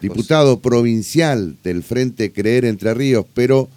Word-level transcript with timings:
diputado 0.00 0.60
provincial 0.60 1.56
del 1.64 1.82
Frente 1.82 2.30
Creer 2.30 2.64
Entre 2.64 2.94
Ríos, 2.94 3.26
pero 3.34 3.68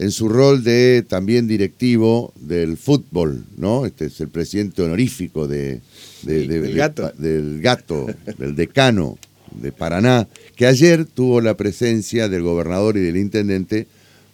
en 0.00 0.10
su 0.10 0.28
rol 0.28 0.64
de 0.64 1.04
también 1.06 1.46
directivo 1.46 2.32
del 2.34 2.76
fútbol, 2.76 3.44
¿no? 3.56 3.86
Este 3.86 4.06
es 4.06 4.20
el 4.20 4.28
presidente 4.28 4.82
honorífico 4.82 5.46
de, 5.46 5.80
del 6.22 6.74
gato. 6.74 7.12
del 7.16 7.60
gato, 7.60 8.08
del 8.38 8.56
decano 8.56 9.18
de 9.52 9.70
Paraná, 9.70 10.26
que 10.56 10.66
ayer 10.66 11.04
tuvo 11.04 11.40
la 11.40 11.56
presencia 11.56 12.28
del 12.28 12.42
gobernador 12.42 12.96
y 12.96 13.00
del 13.00 13.16
intendente, 13.16 13.86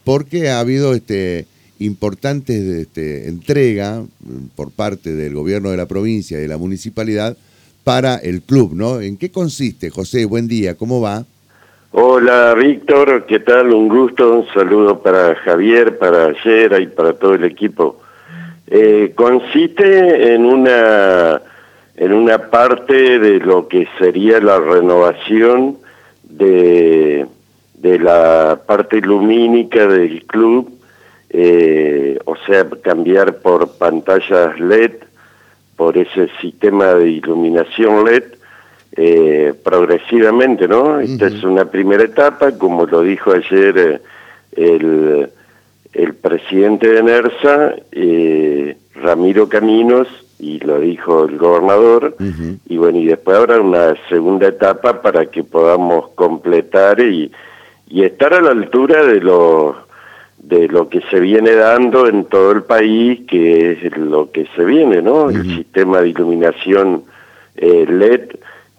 porque 0.05 0.49
ha 0.49 0.61
habido 0.61 0.95
este 0.95 1.47
importantes 1.79 2.65
este, 2.65 3.29
entrega 3.29 4.03
por 4.57 4.71
parte 4.71 5.15
del 5.15 5.35
gobierno 5.35 5.71
de 5.71 5.77
la 5.77 5.87
provincia 5.87 6.39
y 6.39 6.41
de 6.41 6.49
la 6.49 6.57
municipalidad 6.57 7.37
para 7.89 8.17
el 8.17 8.43
club, 8.43 8.73
¿no? 8.75 9.01
¿En 9.01 9.17
qué 9.17 9.31
consiste, 9.31 9.89
José? 9.89 10.27
Buen 10.27 10.47
día, 10.47 10.77
¿cómo 10.77 11.01
va? 11.01 11.25
Hola, 11.93 12.53
Víctor, 12.53 13.25
¿qué 13.25 13.41
tal? 13.41 13.73
Un 13.73 13.89
gusto, 13.89 14.41
un 14.41 14.47
saludo 14.53 15.01
para 15.03 15.35
Javier, 15.37 15.97
para 15.97 16.35
Yera 16.45 16.81
y 16.81 16.87
para 16.87 17.15
todo 17.15 17.33
el 17.33 17.45
equipo. 17.45 17.99
Eh, 18.67 19.15
consiste 19.15 20.35
en 20.35 20.45
una, 20.45 21.41
en 21.97 22.13
una 22.13 22.51
parte 22.51 23.19
de 23.19 23.39
lo 23.41 23.69
que 23.69 23.89
sería 23.99 24.39
la 24.39 24.59
renovación 24.59 25.79
de, 26.25 27.27
de 27.73 27.99
la 27.99 28.61
parte 28.67 29.01
lumínica 29.01 29.87
del 29.87 30.27
club, 30.27 30.71
eh, 31.31 32.19
o 32.27 32.37
sea, 32.47 32.69
cambiar 32.83 33.39
por 33.39 33.79
pantallas 33.79 34.61
LED 34.61 35.08
por 35.79 35.97
ese 35.97 36.29
sistema 36.41 36.93
de 36.95 37.09
iluminación 37.09 38.05
LED 38.05 38.25
eh, 38.97 39.55
progresivamente, 39.63 40.67
¿no? 40.67 40.99
Esta 40.99 41.29
es 41.29 41.45
una 41.45 41.67
primera 41.67 42.03
etapa, 42.03 42.51
como 42.59 42.85
lo 42.85 43.03
dijo 43.03 43.31
ayer 43.31 43.79
eh, 43.79 44.01
el, 44.57 45.31
el, 45.93 46.15
presidente 46.15 46.89
de 46.89 47.03
NERSA, 47.05 47.77
eh, 47.93 48.77
Ramiro 48.97 49.49
Caminos, 49.49 50.09
y 50.41 50.59
lo 50.59 50.81
dijo 50.81 51.27
el 51.27 51.39
gobernador, 51.39 52.17
y 52.69 52.77
bueno, 52.77 52.99
y 52.99 53.07
después 53.07 53.37
habrá 53.37 53.61
una 53.61 53.95
segunda 54.09 54.49
etapa 54.49 55.01
para 55.01 55.27
que 55.27 55.45
podamos 55.45 56.09
completar 56.17 56.99
y, 56.99 57.31
y 57.89 58.03
estar 58.03 58.35
a 58.35 58.41
la 58.41 58.51
altura 58.51 59.05
de 59.05 59.21
los 59.21 59.77
de 60.43 60.69
lo 60.69 60.89
que 60.89 61.01
se 61.11 61.21
viene 61.21 61.55
dando 61.55 62.09
en 62.09 62.25
todo 62.25 62.53
el 62.53 62.63
país, 62.63 63.21
que 63.29 63.73
es 63.73 63.97
lo 63.97 64.31
que 64.31 64.47
se 64.57 64.65
viene, 64.65 65.03
¿no? 65.03 65.31
El 65.31 65.57
sistema 65.57 66.01
de 66.01 66.09
iluminación 66.09 67.05
eh, 67.57 67.87
LED, 67.87 68.31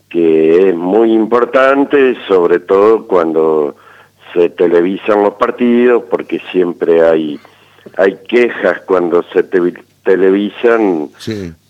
que 0.09 0.69
es 0.69 0.75
muy 0.75 1.13
importante, 1.13 2.15
sobre 2.27 2.59
todo 2.59 3.05
cuando 3.05 3.75
se 4.33 4.49
televisan 4.49 5.23
los 5.23 5.35
partidos, 5.35 6.03
porque 6.09 6.41
siempre 6.51 7.05
hay, 7.05 7.39
hay 7.97 8.17
quejas 8.27 8.81
cuando 8.85 9.23
se 9.33 9.43
televisan 10.03 11.09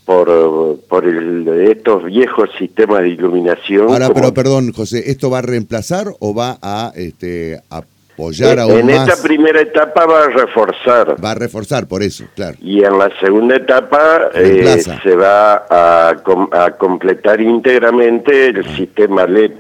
por, 0.06 0.80
por 0.88 1.06
el, 1.06 1.48
estos 1.70 2.06
viejos 2.06 2.50
sistemas 2.58 3.02
de 3.02 3.10
iluminación. 3.10 3.90
Ahora, 3.90 4.10
pero 4.14 4.34
perdón, 4.34 4.72
José, 4.72 5.04
¿esto 5.12 5.30
va 5.30 5.40
a 5.40 5.44
reemplazar 5.44 6.08
o 6.20 6.34
va 6.34 6.58
a, 6.62 6.92
este, 6.96 7.60
a 7.70 7.82
en 8.28 8.90
esta 8.90 9.22
primera 9.22 9.62
etapa 9.62 10.06
va 10.06 10.26
a 10.26 10.30
reforzar. 10.30 11.16
Va 11.24 11.32
a 11.32 11.36
reforzar, 11.36 11.88
por 11.88 12.04
eso, 12.04 12.26
claro. 12.36 12.58
Y 12.62 12.84
en 12.84 12.98
la 12.98 13.10
segunda 13.20 13.56
etapa 13.56 14.30
eh, 14.34 14.82
se 15.04 15.16
va 15.16 15.66
a, 15.70 16.10
a, 16.10 16.72
completar 16.78 17.40
íntegramente 17.40 18.48
el 18.48 18.66
ah. 18.66 18.76
sistema 18.76 19.26
LED. 19.26 19.52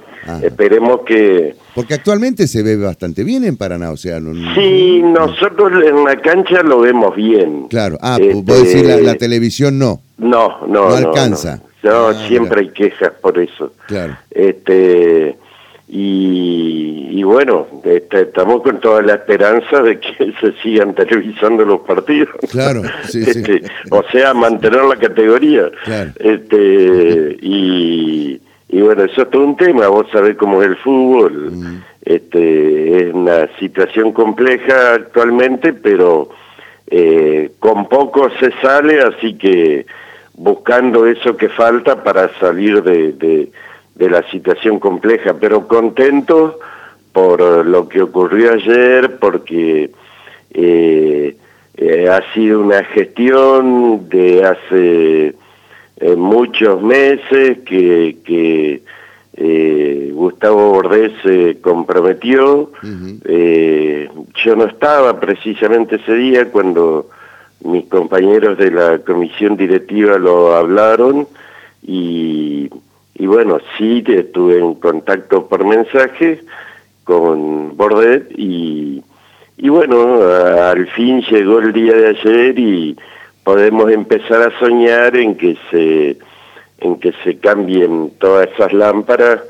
Esperemos 0.43 1.01
que... 1.07 1.55
Porque 1.73 1.95
actualmente 1.95 2.47
se 2.47 2.61
ve 2.61 2.75
bastante 2.75 3.23
bien 3.23 3.45
en 3.45 3.57
Paraná, 3.57 3.89
o 3.89 3.97
sea... 3.97 4.19
No, 4.19 4.53
sí, 4.53 5.01
nosotros 5.01 5.71
en 5.83 6.03
la 6.03 6.17
cancha 6.17 6.61
lo 6.61 6.81
vemos 6.81 7.15
bien. 7.15 7.67
Claro, 7.67 7.97
ah, 8.01 8.17
este, 8.21 8.35
vos 8.35 8.63
decís 8.63 8.85
la, 8.85 8.97
la, 8.97 9.15
televisión 9.15 9.79
no. 9.79 10.01
No, 10.17 10.67
no, 10.67 10.89
no. 10.89 10.95
alcanza. 10.95 11.61
No, 11.81 12.09
ah, 12.09 12.27
siempre 12.27 12.61
hay 12.61 12.69
quejas 12.69 13.13
por 13.21 13.39
eso. 13.39 13.71
Claro. 13.87 14.17
Este 14.29 15.37
y, 15.91 17.23
bueno, 17.23 17.65
este, 17.83 18.21
estamos 18.21 18.61
con 18.61 18.79
toda 18.79 19.01
la 19.01 19.15
esperanza 19.15 19.81
de 19.81 19.99
que 19.99 20.33
se 20.39 20.51
sigan 20.61 20.93
televisando 20.93 21.65
los 21.65 21.79
partidos. 21.81 22.29
Claro, 22.51 22.83
sí, 23.05 23.23
este, 23.25 23.63
O 23.89 24.03
sea, 24.11 24.35
mantener 24.35 24.83
la 24.83 24.95
categoría. 24.97 25.71
Este, 26.19 27.37
y, 27.41 28.39
bueno, 28.71 29.03
eso 29.03 29.23
es 29.23 29.29
todo 29.31 29.43
un 29.43 29.57
tema. 29.57 29.87
Vos 29.87 30.05
sabés 30.11 30.37
cómo 30.37 30.61
es 30.61 30.69
el 30.69 30.77
fútbol. 30.77 31.51
Mm. 31.51 31.83
Este, 32.05 33.07
es 33.07 33.13
una 33.13 33.47
situación 33.57 34.11
compleja 34.11 34.93
actualmente, 34.93 35.73
pero 35.73 36.29
eh, 36.87 37.51
con 37.57 37.89
poco 37.89 38.29
se 38.39 38.51
sale, 38.61 39.01
así 39.01 39.33
que 39.33 39.87
buscando 40.33 41.07
eso 41.07 41.35
que 41.35 41.49
falta 41.49 42.03
para 42.03 42.29
salir 42.39 42.81
de 42.83 43.11
de 43.13 43.51
la 44.07 44.21
situación 44.29 44.79
compleja, 44.79 45.33
pero 45.39 45.67
contento 45.67 46.59
por 47.11 47.65
lo 47.65 47.89
que 47.89 48.01
ocurrió 48.01 48.53
ayer, 48.53 49.17
porque 49.19 49.89
eh, 50.51 51.35
eh, 51.75 52.09
ha 52.09 52.33
sido 52.33 52.61
una 52.61 52.83
gestión 52.83 54.07
de 54.09 54.45
hace 54.45 55.35
eh, 55.97 56.15
muchos 56.15 56.81
meses 56.81 57.59
que, 57.65 58.17
que 58.23 58.81
Gustavo 60.13 60.69
Bordés 60.71 61.13
se 61.23 61.59
comprometió. 61.61 62.71
yo 62.83 64.55
no 64.55 64.65
estaba 64.65 65.19
precisamente 65.19 65.95
ese 65.95 66.13
día 66.13 66.51
cuando 66.51 67.09
mis 67.63 67.85
compañeros 67.85 68.57
de 68.57 68.71
la 68.71 68.99
comisión 68.99 69.55
directiva 69.55 70.17
lo 70.17 70.55
hablaron 70.55 71.27
y 71.81 72.69
y 73.19 73.27
bueno, 73.27 73.59
sí 73.77 74.01
que 74.01 74.19
estuve 74.19 74.57
en 74.57 74.75
contacto 74.75 75.47
por 75.47 75.65
mensaje 75.65 76.41
con 77.03 77.75
Bordet 77.75 78.31
y, 78.31 79.03
y 79.57 79.69
bueno, 79.69 80.21
al 80.23 80.87
fin 80.87 81.21
llegó 81.29 81.59
el 81.59 81.73
día 81.73 81.93
de 81.93 82.07
ayer 82.07 82.57
y 82.57 82.97
podemos 83.43 83.91
empezar 83.91 84.41
a 84.41 84.59
soñar 84.59 85.17
en 85.17 85.35
que 85.35 85.57
se 85.69 86.17
en 86.81 86.97
que 86.97 87.11
se 87.25 87.37
cambien 87.39 88.11
todas 88.19 88.47
esas 88.53 88.71
lámparas 88.71 89.41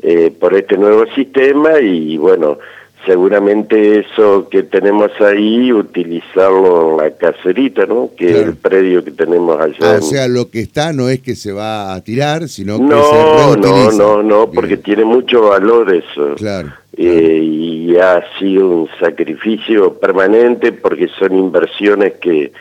eh, 0.00 0.32
por 0.38 0.54
este 0.54 0.78
nuevo 0.78 1.04
sistema 1.06 1.80
y 1.80 2.16
bueno, 2.18 2.58
seguramente 3.06 4.00
eso 4.00 4.48
que 4.48 4.62
tenemos 4.62 5.10
ahí, 5.20 5.72
utilizarlo 5.72 6.90
en 6.90 6.96
la 6.98 7.16
caserita, 7.16 7.86
¿no? 7.86 8.10
Que 8.16 8.30
es 8.30 8.36
el 8.36 8.56
predio 8.56 9.04
que 9.04 9.12
tenemos 9.12 9.60
allá. 9.60 9.76
Ah, 9.94 9.98
o 9.98 10.02
sea, 10.02 10.28
lo 10.28 10.50
que 10.50 10.60
está 10.60 10.92
no 10.92 11.08
es 11.08 11.20
que 11.20 11.34
se 11.34 11.52
va 11.52 11.94
a 11.94 12.00
tirar, 12.02 12.48
sino 12.48 12.78
que 12.78 12.84
no, 12.84 13.02
se 13.04 13.60
No, 13.60 13.92
no, 13.92 14.22
no, 14.22 14.50
porque 14.50 14.76
tiene 14.76 15.04
mucho 15.04 15.48
valor 15.48 15.94
eso. 15.94 16.34
Claro. 16.36 16.68
Eh, 16.96 17.40
y 17.42 17.96
ha 17.96 18.24
sido 18.38 18.68
un 18.68 18.88
sacrificio 18.98 19.94
permanente 19.94 20.72
porque 20.72 21.08
son 21.18 21.34
inversiones 21.34 22.14
que, 22.14 22.52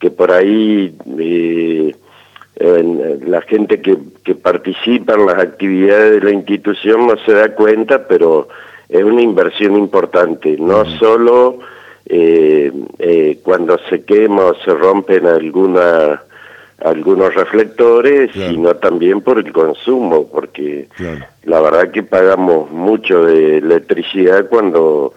que 0.00 0.10
por 0.10 0.32
ahí 0.32 0.94
eh, 1.18 1.94
la 3.26 3.42
gente 3.42 3.82
que, 3.82 3.98
que 4.24 4.34
participa 4.34 5.14
en 5.14 5.26
las 5.26 5.38
actividades 5.38 6.12
de 6.12 6.20
la 6.20 6.32
institución 6.32 7.06
no 7.06 7.14
se 7.26 7.32
da 7.32 7.54
cuenta, 7.54 8.06
pero 8.08 8.48
es 8.88 9.02
una 9.02 9.22
inversión 9.22 9.76
importante, 9.76 10.56
no 10.58 10.84
solo 10.98 11.58
eh, 12.06 12.70
eh, 12.98 13.38
cuando 13.42 13.78
se 13.88 14.04
quema 14.04 14.44
o 14.44 14.54
se 14.56 14.74
rompen 14.74 15.26
alguna, 15.26 16.22
algunos 16.82 17.34
reflectores, 17.34 18.30
sino 18.32 18.76
también 18.76 19.22
por 19.22 19.38
el 19.38 19.52
consumo, 19.52 20.26
porque 20.28 20.88
la 21.44 21.60
verdad 21.60 21.90
que 21.90 22.02
pagamos 22.02 22.70
mucho 22.70 23.24
de 23.24 23.58
electricidad 23.58 24.48
cuando, 24.48 25.14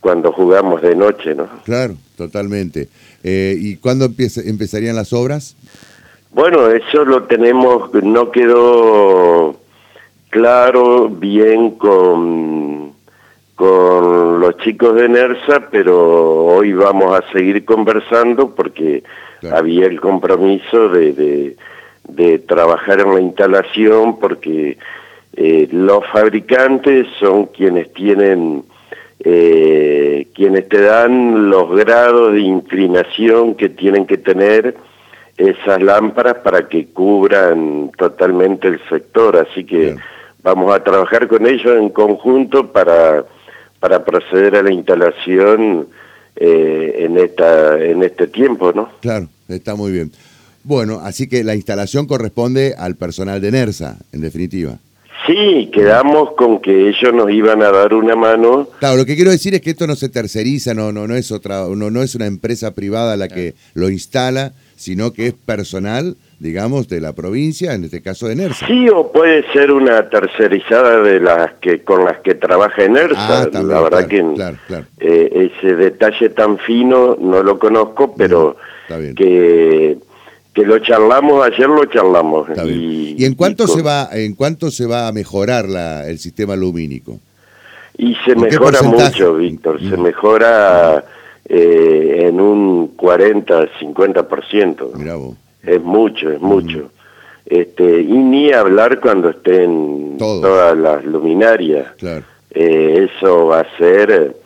cuando 0.00 0.32
jugamos 0.32 0.80
de 0.80 0.96
noche, 0.96 1.34
¿no? 1.34 1.48
Claro, 1.64 1.94
totalmente. 2.16 2.88
Eh, 3.22 3.54
¿Y 3.58 3.76
cuándo 3.76 4.06
empezarían 4.06 4.96
las 4.96 5.12
obras? 5.12 5.56
Bueno, 6.32 6.68
eso 6.68 7.04
lo 7.04 7.24
tenemos, 7.24 7.92
no 8.02 8.30
quedó 8.30 9.56
claro 10.30 11.08
bien 11.08 11.72
con 11.72 12.89
con 13.60 14.40
los 14.40 14.56
chicos 14.56 14.94
de 14.94 15.06
NERSA, 15.06 15.68
pero 15.70 16.46
hoy 16.46 16.72
vamos 16.72 17.14
a 17.14 17.30
seguir 17.30 17.62
conversando 17.66 18.54
porque 18.54 19.02
había 19.52 19.84
el 19.84 20.00
compromiso 20.00 20.88
de, 20.88 21.56
de, 22.08 22.38
trabajar 22.38 23.00
en 23.00 23.14
la 23.14 23.20
instalación 23.20 24.18
porque 24.18 24.78
eh, 25.36 25.68
los 25.72 26.06
fabricantes 26.06 27.06
son 27.18 27.48
quienes 27.48 27.92
tienen, 27.92 28.64
eh, 29.22 30.28
quienes 30.34 30.66
te 30.70 30.80
dan 30.80 31.50
los 31.50 31.70
grados 31.76 32.32
de 32.32 32.40
inclinación 32.40 33.56
que 33.56 33.68
tienen 33.68 34.06
que 34.06 34.16
tener 34.16 34.74
esas 35.36 35.82
lámparas 35.82 36.36
para 36.36 36.66
que 36.66 36.86
cubran 36.86 37.90
totalmente 37.98 38.68
el 38.68 38.80
sector, 38.88 39.36
así 39.36 39.64
que 39.64 39.96
vamos 40.42 40.74
a 40.74 40.82
trabajar 40.82 41.28
con 41.28 41.46
ellos 41.46 41.76
en 41.76 41.90
conjunto 41.90 42.72
para, 42.72 43.22
para 43.80 44.04
proceder 44.04 44.54
a 44.56 44.62
la 44.62 44.72
instalación 44.72 45.88
eh, 46.36 46.94
en, 46.98 47.18
esta, 47.18 47.82
en 47.82 48.02
este 48.02 48.28
tiempo, 48.28 48.72
¿no? 48.72 48.90
Claro, 49.00 49.28
está 49.48 49.74
muy 49.74 49.90
bien. 49.90 50.12
Bueno, 50.62 51.00
así 51.02 51.28
que 51.28 51.42
la 51.42 51.54
instalación 51.54 52.06
corresponde 52.06 52.74
al 52.76 52.94
personal 52.94 53.40
de 53.40 53.50
NERSA, 53.50 53.96
en 54.12 54.20
definitiva. 54.20 54.78
Sí, 55.26 55.70
quedamos 55.72 56.32
con 56.32 56.60
que 56.60 56.88
ellos 56.88 57.14
nos 57.14 57.30
iban 57.30 57.62
a 57.62 57.70
dar 57.70 57.94
una 57.94 58.16
mano. 58.16 58.68
Claro, 58.78 58.96
lo 58.96 59.06
que 59.06 59.16
quiero 59.16 59.30
decir 59.30 59.54
es 59.54 59.60
que 59.60 59.70
esto 59.70 59.86
no 59.86 59.94
se 59.94 60.08
terceriza, 60.08 60.74
no, 60.74 60.92
no, 60.92 61.06
no 61.06 61.14
es 61.14 61.30
otra, 61.30 61.66
no, 61.74 61.90
no 61.90 62.02
es 62.02 62.14
una 62.14 62.26
empresa 62.26 62.74
privada 62.74 63.16
la 63.16 63.28
que 63.28 63.54
lo 63.74 63.90
instala, 63.90 64.52
sino 64.76 65.12
que 65.12 65.28
es 65.28 65.34
personal, 65.34 66.16
digamos, 66.40 66.88
de 66.88 67.00
la 67.00 67.12
provincia, 67.12 67.74
en 67.74 67.84
este 67.84 68.02
caso 68.02 68.26
de 68.26 68.34
NERSA. 68.34 68.66
Sí, 68.66 68.88
o 68.88 69.12
puede 69.12 69.44
ser 69.52 69.70
una 69.70 70.08
tercerizada 70.08 71.02
de 71.02 71.20
las 71.20 71.52
que 71.60 71.84
con 71.84 72.04
las 72.04 72.18
que 72.20 72.34
trabaja 72.34 72.88
NERSA. 72.88 73.42
Ah, 73.42 73.48
la 73.62 73.80
verdad 73.82 74.08
que 74.08 74.24
eh, 74.98 75.50
ese 75.52 75.76
detalle 75.76 76.30
tan 76.30 76.58
fino 76.58 77.16
no 77.20 77.42
lo 77.42 77.58
conozco, 77.58 78.14
pero 78.16 78.56
que 79.14 79.98
que 80.52 80.62
lo 80.62 80.78
charlamos 80.80 81.46
ayer 81.46 81.68
lo 81.68 81.84
charlamos. 81.84 82.48
Y, 82.66 83.24
en 83.24 83.34
cuánto 83.34 83.68
se 83.68 83.82
va 83.82 84.08
en 84.12 84.34
cuánto 84.34 84.70
se 84.70 84.86
va 84.86 85.06
a 85.06 85.12
mejorar 85.12 85.68
la, 85.68 86.08
el 86.08 86.18
sistema 86.18 86.56
lumínico 86.56 87.20
y 87.96 88.16
se 88.24 88.34
mejora 88.34 88.82
mucho 88.82 89.36
Víctor 89.36 89.78
se 89.78 89.96
mm. 89.96 90.00
mejora 90.00 91.04
eh, 91.48 92.26
en 92.28 92.40
un 92.40 92.88
40 92.96 93.68
50 93.78 94.26
por 94.26 94.44
ciento 94.46 94.90
es 95.62 95.82
mucho 95.82 96.30
es 96.30 96.40
mucho 96.40 96.90
este 97.46 98.00
y 98.00 98.12
ni 98.12 98.52
hablar 98.52 99.00
cuando 99.00 99.30
estén 99.30 100.16
todas 100.18 100.76
las 100.76 101.04
luminarias 101.04 101.86
eh, 102.52 103.08
eso 103.12 103.46
va 103.46 103.60
a 103.60 103.76
ser 103.78 104.36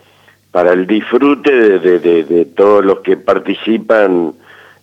para 0.50 0.72
el 0.72 0.86
disfrute 0.86 1.50
de, 1.50 1.98
de, 1.98 2.24
de 2.24 2.44
todos 2.44 2.84
los 2.84 3.00
que 3.00 3.16
participan 3.16 4.34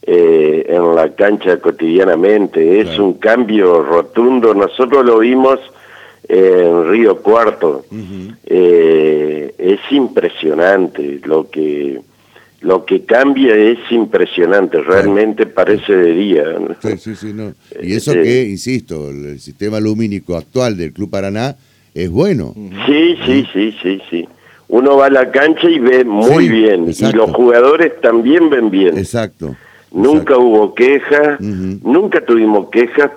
eh, 0.04 0.66
en 0.68 0.96
la 0.96 1.10
cancha 1.14 1.58
cotidianamente. 1.58 2.82
Es 2.82 2.98
un 2.98 3.14
cambio 3.14 3.84
rotundo. 3.84 4.52
Nosotros 4.56 5.06
lo 5.06 5.20
vimos 5.20 5.60
en 6.28 6.90
Río 6.90 7.22
Cuarto. 7.22 7.86
Eh, 8.48 9.54
es 9.60 9.80
impresionante 9.92 11.22
lo 11.24 11.48
que 11.52 12.02
lo 12.62 12.86
que 12.86 13.04
cambia 13.06 13.56
es 13.56 13.80
impresionante, 13.90 14.82
realmente 14.82 15.48
parece 15.48 15.94
de 15.94 16.14
día. 16.14 16.44
Sí, 16.98 17.16
sí, 17.16 17.34
no. 17.34 17.54
Y 17.82 17.94
eso 17.94 18.12
este 18.12 18.24
que, 18.24 18.44
insisto, 18.44 19.10
el 19.10 19.40
sistema 19.40 19.80
lumínico 19.80 20.38
actual 20.38 20.78
del 20.78 20.94
Club 20.94 21.10
Paraná 21.10 21.56
es 21.94 22.10
bueno. 22.10 22.54
Sí, 22.86 23.18
sí, 23.26 23.48
sí, 23.52 23.76
sí, 23.82 24.02
sí. 24.10 24.30
Uno 24.68 24.96
va 24.96 25.08
a 25.08 25.10
la 25.10 25.32
cancha 25.32 25.70
y 25.70 25.80
ve 25.80 26.06
muy 26.06 26.50
bien, 26.50 26.86
y 26.88 27.12
los 27.12 27.32
jugadores 27.32 28.00
también 28.00 28.50
ven 28.50 28.70
bien. 28.70 28.98
Exacto. 28.98 29.56
Nunca 29.92 30.38
hubo 30.38 30.74
quejas, 30.74 31.42
nunca 31.42 32.24
tuvimos 32.24 32.70
quejas, 32.70 33.12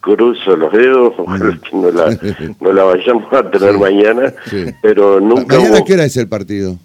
cruzo 0.00 0.56
los 0.56 0.72
dedos, 0.72 1.14
ojalá 1.16 1.58
que 1.58 1.76
no 1.76 1.90
la, 1.90 2.16
no 2.60 2.72
la 2.72 2.84
vayamos 2.84 3.32
a 3.32 3.50
tener 3.50 3.78
mañana, 3.78 4.32
pero 4.82 5.18
nunca 5.18 5.56
¿Mañana 5.56 5.82
qué 5.84 5.94
hora 5.94 6.04
es 6.04 6.16
el 6.18 6.28
partido? 6.28 6.78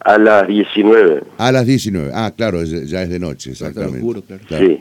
A 0.00 0.18
las 0.18 0.46
19. 0.46 1.22
A 1.38 1.52
las 1.52 1.66
19, 1.66 2.10
ah, 2.14 2.32
claro, 2.36 2.62
ya 2.62 3.02
es 3.02 3.08
de 3.08 3.18
noche, 3.18 3.50
exactamente. 3.50 4.22
Sí. 4.48 4.80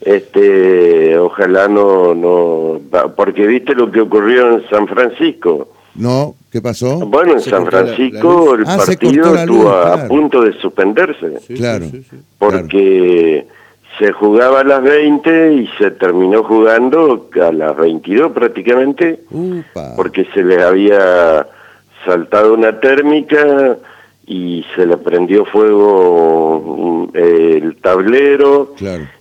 Este, 0.00 1.18
ojalá 1.18 1.68
no, 1.68 2.14
no, 2.14 2.80
porque 3.16 3.46
viste 3.46 3.74
lo 3.74 3.90
que 3.90 4.00
ocurrió 4.00 4.54
en 4.54 4.68
San 4.70 4.86
Francisco. 4.86 5.68
No, 5.94 6.36
¿qué 6.50 6.62
pasó? 6.62 7.00
Bueno, 7.06 7.32
en 7.32 7.40
San 7.40 7.66
Francisco 7.66 8.54
el 8.54 8.64
ah, 8.66 8.78
partido 8.78 9.34
estuvo 9.34 9.70
a 9.70 10.06
punto 10.06 10.42
de 10.42 10.52
suspenderse. 10.60 11.40
claro. 11.56 11.86
porque 12.38 13.46
se 13.98 14.12
jugaba 14.12 14.60
a 14.60 14.64
las 14.64 14.82
20 14.82 15.54
y 15.54 15.68
se 15.78 15.90
terminó 15.90 16.44
jugando 16.44 17.28
a 17.42 17.52
las 17.52 17.76
22 17.76 18.32
prácticamente. 18.32 19.20
Porque 19.96 20.26
se 20.32 20.42
le 20.42 20.62
había 20.62 21.46
saltado 22.06 22.54
una 22.54 22.80
térmica 22.80 23.76
y 24.30 24.64
se 24.76 24.86
le 24.86 24.96
prendió 24.96 25.44
fuego 25.44 27.08
mm, 27.12 27.16
el 27.16 27.76
tablero 27.82 28.74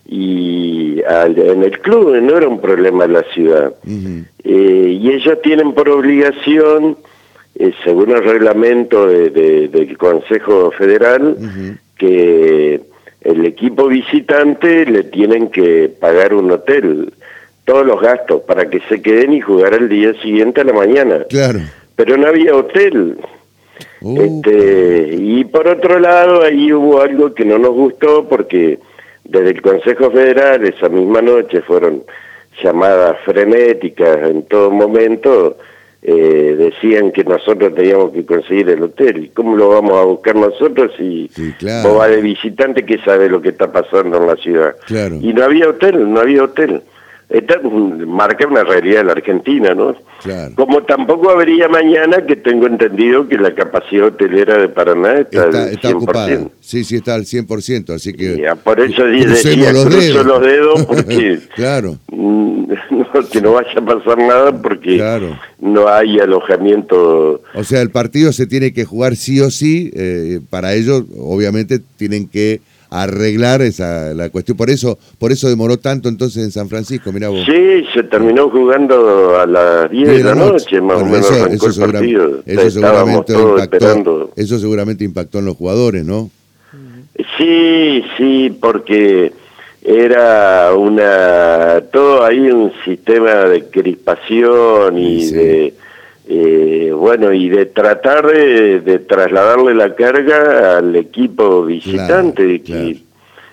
y 0.06 1.02
en 1.02 1.64
el 1.64 1.80
club 1.80 2.16
no 2.22 2.38
era 2.38 2.48
un 2.48 2.62
problema 2.62 3.08
la 3.08 3.24
ciudad. 3.34 3.74
Eh, 4.44 4.98
y 5.02 5.12
ellos 5.12 5.42
tienen 5.42 5.74
por 5.74 5.90
obligación 5.90 6.96
eh, 7.56 7.72
según 7.84 8.12
el 8.12 8.24
reglamento 8.24 9.08
del 9.08 9.98
Consejo 9.98 10.70
Federal 10.78 11.36
que 11.98 12.80
el 13.22 13.46
equipo 13.46 13.88
visitante 13.88 14.86
le 14.86 15.06
tienen 15.06 15.50
que 15.50 15.90
pagar 15.90 16.36
un 16.36 16.52
hotel 16.52 17.12
todos 17.66 17.84
los 17.84 18.00
gastos 18.00 18.42
para 18.44 18.70
que 18.70 18.80
se 18.82 19.02
queden 19.02 19.34
y 19.34 19.42
jugar 19.42 19.74
al 19.74 19.90
día 19.90 20.14
siguiente 20.22 20.62
a 20.62 20.66
la 20.66 20.74
mañana. 20.74 21.26
Claro. 21.30 21.62
Pero 21.96 22.16
no 22.16 22.28
había 22.28 22.56
hotel 22.56 23.18
Uh, 24.02 24.22
este, 24.22 25.16
y 25.16 25.44
por 25.46 25.68
otro 25.68 26.00
lado, 26.00 26.44
ahí 26.44 26.72
hubo 26.72 27.02
algo 27.02 27.34
que 27.34 27.46
no 27.46 27.58
nos 27.58 27.72
gustó 27.72 28.28
porque 28.28 28.80
desde 29.24 29.50
el 29.52 29.62
Consejo 29.62 30.12
Federal 30.12 30.66
esa 30.66 30.90
misma 30.90 31.22
noche 31.22 31.62
fueron 31.62 32.04
llamadas 32.64 33.18
frenéticas 33.26 34.30
en 34.30 34.44
todo 34.44 34.72
momento, 34.72 35.58
eh, 36.02 36.56
decían 36.58 37.12
que 37.12 37.24
nosotros 37.24 37.76
teníamos 37.76 38.12
que 38.12 38.26
conseguir 38.26 38.70
el 38.70 38.84
hotel. 38.84 39.26
¿Y 39.26 39.30
cómo 39.30 39.56
lo 39.56 39.70
vamos 39.70 39.94
a 39.94 40.04
buscar 40.04 40.36
nosotros 40.36 40.94
si 40.98 41.30
sí, 41.34 41.54
va 41.64 42.08
de 42.08 42.22
visitante 42.22 42.86
que 42.86 43.00
sabe 43.00 43.30
lo 43.30 43.42
que 43.42 43.50
está 43.50 43.72
pasando 43.72 44.18
en 44.18 44.28
la 44.28 44.36
ciudad? 44.36 44.76
Y 45.22 45.34
no 45.34 45.44
había 45.44 45.70
hotel, 45.70 46.12
no 46.12 46.20
había 46.22 46.44
hotel. 46.44 46.82
Esta 47.30 47.60
marca 47.62 48.48
una 48.48 48.64
realidad 48.64 49.02
de 49.02 49.04
la 49.04 49.12
Argentina, 49.12 49.76
¿no? 49.76 49.96
Como 50.56 50.82
tampoco 50.84 51.30
habría 51.30 51.68
mañana, 51.68 52.26
que 52.26 52.36
tengo 52.36 52.66
entendido 52.66 53.28
que 53.28 53.38
la 53.38 53.54
capacidad 53.54 54.08
hotelera 54.08 54.58
de 54.58 54.68
Paraná 54.68 55.20
está, 55.20 55.44
al 55.44 55.52
100%. 55.54 55.96
ocupada. 55.96 56.40
Sí, 56.60 56.84
sí, 56.84 56.96
está 56.96 57.14
al 57.14 57.26
100%, 57.26 57.94
así 57.94 58.14
que... 58.14 58.52
por 58.64 58.80
eso 58.80 59.04
decía, 59.06 59.72
los 59.72 59.90
dedos. 59.90 60.26
los 60.26 60.42
dedos 60.42 60.86
porque... 60.88 61.40
claro. 61.56 61.98
que 63.32 63.42
no 63.42 63.54
vaya 63.54 63.74
a 63.76 63.86
pasar 63.86 64.18
nada 64.18 64.62
porque 64.62 65.02
no 65.60 65.88
hay 65.88 66.20
alojamiento. 66.20 67.42
O 67.54 67.64
sea, 67.64 67.82
el 67.82 67.90
partido 67.90 68.32
se 68.32 68.48
tiene 68.48 68.74
que 68.74 68.86
jugar 68.86 69.16
sí 69.16 69.40
o 69.40 69.50
sí, 69.50 69.92
eh, 69.94 70.40
para 70.50 70.74
ello 70.74 71.06
obviamente 71.18 71.80
tienen 71.98 72.28
que 72.28 72.62
arreglar 72.90 73.62
esa 73.62 74.14
la 74.14 74.30
cuestión. 74.30 74.58
Por 74.58 74.70
eso 74.70 74.98
por 75.18 75.32
eso 75.32 75.48
demoró 75.50 75.78
tanto 75.78 76.10
entonces 76.10 76.44
en 76.44 76.52
San 76.52 76.70
Francisco, 76.70 77.12
mira 77.12 77.30
vos. 77.30 77.46
Sí, 77.46 77.86
se 77.94 78.04
terminó 78.04 78.50
jugando 78.50 79.38
a 79.38 79.46
las 79.46 79.90
10 79.92 80.08
de 80.08 80.24
la 80.24 80.36
noche, 80.36 80.82
más 80.82 81.02
o 81.02 81.06
menos 81.06 81.32
eso, 81.32 81.72
seguramente 82.72 83.34
impactó, 83.34 84.32
eso 84.36 84.60
seguramente 84.60 85.04
impactó 85.04 85.40
en 85.40 85.46
los 85.46 85.56
jugadores, 85.56 86.06
¿no? 86.06 86.30
Sí, 87.38 88.04
sí, 88.18 88.58
porque 88.62 89.34
era 89.82 90.74
una 90.74 91.82
todo 91.92 92.24
ahí 92.24 92.40
un 92.40 92.72
sistema 92.86 93.46
de 93.46 93.66
crispación 93.66 94.98
y 94.98 95.32
de 95.32 95.74
eh, 96.32 96.92
bueno, 96.96 97.34
y 97.34 97.50
de 97.50 97.66
tratar 97.66 98.28
de, 98.28 99.00
trasladarle 99.00 99.74
la 99.74 99.96
carga 99.96 100.78
al 100.78 100.96
equipo 100.96 101.66
visitante, 101.66 102.62
que 102.62 103.00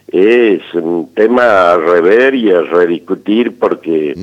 es 0.09 0.63
un 0.75 1.11
tema 1.15 1.73
a 1.73 1.79
rever 1.79 2.35
y 2.35 2.51
a 2.51 2.61
rediscutir 2.61 3.59
porque 3.59 4.15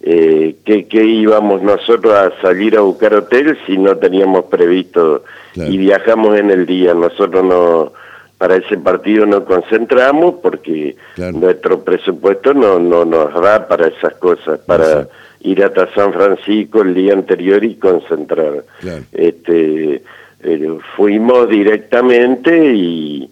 eh, 0.00 0.56
¿qué, 0.64 1.04
íbamos 1.04 1.60
nosotros 1.60 2.14
a 2.14 2.40
salir 2.40 2.74
a 2.78 2.80
buscar 2.80 3.12
hotel 3.12 3.58
si 3.66 3.76
no 3.76 3.94
teníamos 3.98 4.46
previsto 4.46 5.24
y 5.54 5.76
viajamos 5.76 6.38
en 6.38 6.50
el 6.50 6.64
día. 6.64 6.94
Nosotros 6.94 7.44
no 7.44 7.92
para 8.38 8.56
ese 8.56 8.78
partido 8.78 9.26
nos 9.26 9.42
concentramos 9.42 10.36
porque 10.42 10.96
nuestro 11.34 11.84
presupuesto 11.84 12.54
no, 12.54 12.78
no 12.78 13.04
nos 13.04 13.34
da 13.34 13.68
para 13.68 13.88
esas 13.88 14.14
cosas, 14.14 14.58
para 14.60 15.06
ir 15.40 15.64
hasta 15.64 15.92
San 15.94 16.12
Francisco 16.12 16.82
el 16.82 16.94
día 16.94 17.14
anterior 17.14 17.64
y 17.64 17.76
concentrar. 17.76 18.64
Este, 19.12 20.02
eh, 20.42 20.78
fuimos 20.96 21.48
directamente 21.48 22.74
y, 22.74 23.30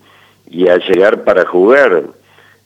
y, 0.51 0.69
a 0.69 0.77
llegar 0.79 1.25
para 1.25 1.45
jugar. 1.47 2.03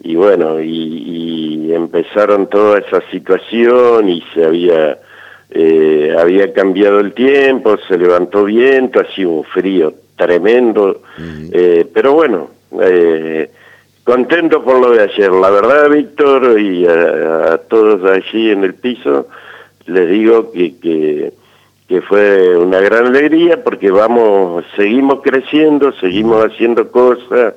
Y 0.01 0.17
bueno, 0.17 0.61
y, 0.61 1.73
empezaron 1.73 2.49
toda 2.49 2.81
esa 2.81 3.01
situación 3.11 4.09
y 4.09 4.23
se 4.35 4.45
había, 4.45 4.99
eh, 5.51 6.15
había 6.19 6.53
cambiado 6.53 7.01
el 7.01 7.13
tiempo, 7.13 7.79
se 7.89 7.97
levantó 7.97 8.45
viento, 8.45 9.01
hacía 9.01 9.27
un 9.27 9.45
frío 9.45 9.95
tremendo, 10.17 11.03
eh, 11.53 11.87
pero 11.93 12.13
bueno, 12.13 12.51
eh, 12.83 13.51
Contento 14.05 14.65
por 14.65 14.81
lo 14.81 14.91
de 14.91 15.03
ayer, 15.05 15.31
la 15.31 15.51
verdad, 15.51 15.89
Víctor, 15.89 16.61
y 16.61 16.85
a, 16.87 17.59
todos 17.69 18.05
allí 18.11 18.51
en 18.51 18.65
el 18.65 18.75
piso, 18.75 19.29
les 19.87 20.11
digo 20.11 20.51
que, 20.51 20.75
que, 20.81 21.33
fue 22.09 22.57
una 22.57 22.81
gran 22.81 23.07
alegría 23.07 23.63
porque 23.63 23.91
vamos, 23.91 24.65
seguimos 24.77 25.21
creciendo, 25.23 25.93
seguimos 25.93 26.43
haciendo 26.47 26.91
cosas 26.91 27.53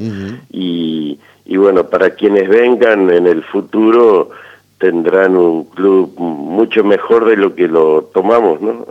y, 0.51 1.17
y 1.45 1.57
bueno, 1.57 1.85
para 1.85 2.11
quienes 2.11 2.49
vengan 2.49 3.09
en 3.09 3.27
el 3.27 3.41
futuro 3.43 4.31
tendrán 4.77 5.37
un 5.37 5.63
club 5.63 6.13
mucho 6.17 6.83
mejor 6.83 7.25
de 7.25 7.37
lo 7.37 7.55
que 7.55 7.67
lo 7.67 8.09
tomamos, 8.13 8.61
¿no? 8.61 8.85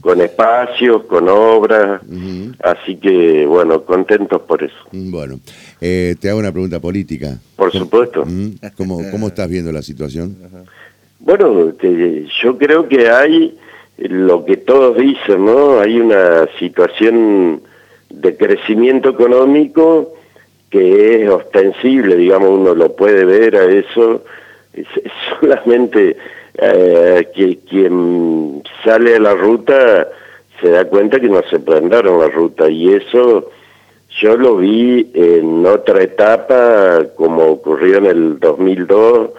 Con 0.00 0.20
espacios, 0.20 1.04
con 1.04 1.28
obras, 1.28 2.02
así 2.62 2.96
que 2.96 3.46
bueno, 3.46 3.82
contentos 3.82 4.42
por 4.42 4.62
eso. 4.62 4.76
Bueno, 4.92 5.40
eh, 5.80 6.16
te 6.20 6.28
hago 6.28 6.38
una 6.38 6.52
pregunta 6.52 6.80
política. 6.80 7.38
Por 7.56 7.72
supuesto. 7.72 8.24
¿Cómo, 8.76 9.00
¿Cómo 9.10 9.28
estás 9.28 9.48
viendo 9.48 9.72
la 9.72 9.82
situación? 9.82 10.36
Bueno, 11.18 11.72
yo 12.42 12.58
creo 12.58 12.88
que 12.88 13.08
hay 13.08 13.56
lo 13.96 14.44
que 14.44 14.56
todos 14.58 14.98
dicen, 14.98 15.44
¿no? 15.44 15.80
Hay 15.80 15.98
una 15.98 16.46
situación 16.58 17.62
de 18.10 18.36
crecimiento 18.36 19.10
económico 19.10 20.14
que 20.70 21.22
es 21.22 21.30
ostensible, 21.30 22.16
digamos, 22.16 22.50
uno 22.50 22.74
lo 22.74 22.96
puede 22.96 23.24
ver 23.24 23.56
a 23.56 23.64
eso, 23.64 24.24
es, 24.72 24.86
solamente 25.40 26.16
eh, 26.58 27.28
que 27.34 27.58
quien 27.68 28.62
sale 28.84 29.16
a 29.16 29.20
la 29.20 29.34
ruta 29.34 30.08
se 30.60 30.70
da 30.70 30.84
cuenta 30.84 31.20
que 31.20 31.28
no 31.28 31.42
se 31.50 31.56
en 31.56 31.90
la 31.90 32.00
ruta 32.28 32.70
y 32.70 32.94
eso 32.94 33.50
yo 34.20 34.36
lo 34.36 34.58
vi 34.58 35.10
en 35.14 35.66
otra 35.66 36.02
etapa 36.02 37.04
como 37.16 37.44
ocurrió 37.46 37.98
en 37.98 38.06
el 38.06 38.38
2002 38.38 39.30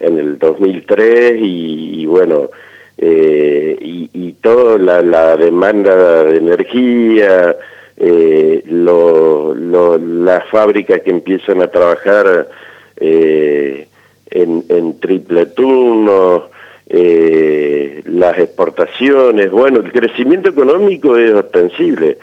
en 0.00 0.18
el 0.18 0.38
2003 0.38 1.38
y, 1.40 2.06
bueno, 2.06 2.50
eh, 2.96 3.76
y, 3.80 4.32
toda 4.40 4.78
la, 5.02 5.36
demanda 5.36 6.24
de 6.24 6.36
energía, 6.36 7.56
eh, 7.96 8.62
las 8.68 10.48
fábricas 10.48 11.02
que 11.02 11.10
empiezan 11.10 11.60
a 11.60 11.68
trabajar 11.68 12.48
eh, 12.96 13.88
en, 14.30 15.00
triple 15.00 15.46
turno, 15.46 16.50
las 16.90 18.38
exportaciones, 18.38 19.50
bueno, 19.50 19.80
el 19.80 19.92
crecimiento 19.92 20.50
económico 20.50 21.16
es 21.16 21.32
ostensible. 21.32 22.18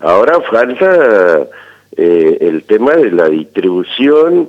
Ahora 0.00 0.40
falta 0.42 1.48
el 1.96 2.62
tema 2.64 2.96
de 2.96 3.10
la 3.10 3.28
distribución 3.28 4.48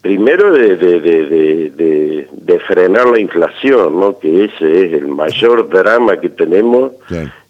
primero 0.00 0.52
de, 0.52 0.76
de, 0.76 2.28
de, 2.32 2.60
frenar 2.60 3.06
la 3.08 3.20
inflación, 3.20 3.98
¿no? 3.98 4.18
que 4.18 4.44
ese 4.44 4.86
es 4.86 4.92
el 4.92 5.08
mayor 5.08 5.68
drama 5.68 6.18
que 6.20 6.30
tenemos 6.30 6.92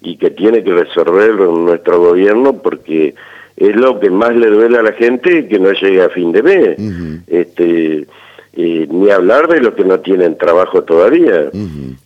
y 0.01 0.17
que 0.17 0.31
tiene 0.31 0.65
que 0.65 0.73
resolver 0.73 1.35
nuestro 1.35 2.01
gobierno 2.01 2.55
porque 2.55 3.15
es 3.57 3.77
lo 3.77 4.01
que 4.01 4.11
más 4.11 4.35
le 4.35 4.49
duele 4.49 4.79
a 4.79 4.83
la 4.83 4.93
gente 4.93 5.47
que 5.47 5.59
no 5.59 5.73
llegue 5.73 6.03
a 6.03 6.09
fin 6.09 6.33
de 6.33 6.43
mes. 6.43 7.23
este, 7.27 8.07
eh, 8.53 8.87
ni 8.91 9.11
hablar 9.11 9.49
de 9.49 9.61
los 9.61 9.75
que 9.75 9.85
no 9.85 10.01
tienen 10.01 10.37
trabajo 10.37 10.83
todavía. 10.83 11.51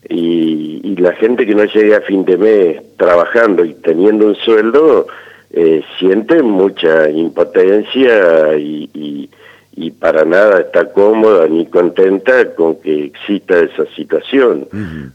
y, 0.08 0.80
y, 0.82 0.96
la 0.96 1.12
gente 1.12 1.44
que 1.46 1.54
no 1.54 1.64
llegue 1.64 1.96
a 1.96 2.00
fin 2.02 2.24
de 2.24 2.36
mes 2.36 2.82
trabajando 2.96 3.64
y 3.64 3.74
teniendo 3.74 4.26
un 4.26 4.36
sueldo 4.36 5.06
eh, 5.50 5.82
siente 5.98 6.42
mucha 6.42 7.10
impotencia 7.10 8.56
y 8.56 9.28
y 9.76 9.90
para 9.90 10.24
nada 10.24 10.60
está 10.60 10.92
cómoda 10.92 11.48
ni 11.48 11.66
contenta 11.66 12.54
con 12.54 12.76
que 12.76 13.06
exista 13.06 13.58
esa 13.58 13.86
situación. 13.96 14.68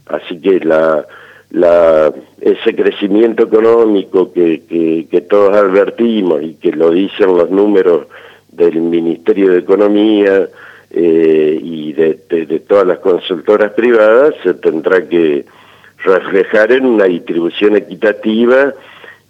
Así 0.06 0.38
que 0.38 0.60
la, 0.60 1.06
la, 1.50 2.12
ese 2.40 2.74
crecimiento 2.74 3.44
económico 3.44 4.32
que, 4.32 5.06
que, 5.10 5.20
todos 5.22 5.56
advertimos 5.56 6.42
y 6.42 6.54
que 6.54 6.72
lo 6.72 6.90
dicen 6.90 7.36
los 7.36 7.50
números 7.50 8.06
del 8.52 8.80
Ministerio 8.82 9.52
de 9.52 9.60
Economía 9.60 10.48
eh, 10.90 11.58
y 11.62 11.92
de, 11.92 12.18
de, 12.28 12.60
todas 12.60 12.86
las 12.86 12.98
consultoras 12.98 13.72
privadas 13.72 14.34
se 14.42 14.54
tendrá 14.54 15.06
que 15.08 15.44
reflejar 15.98 16.72
en 16.72 16.86
una 16.86 17.04
distribución 17.04 17.76
equitativa 17.76 18.74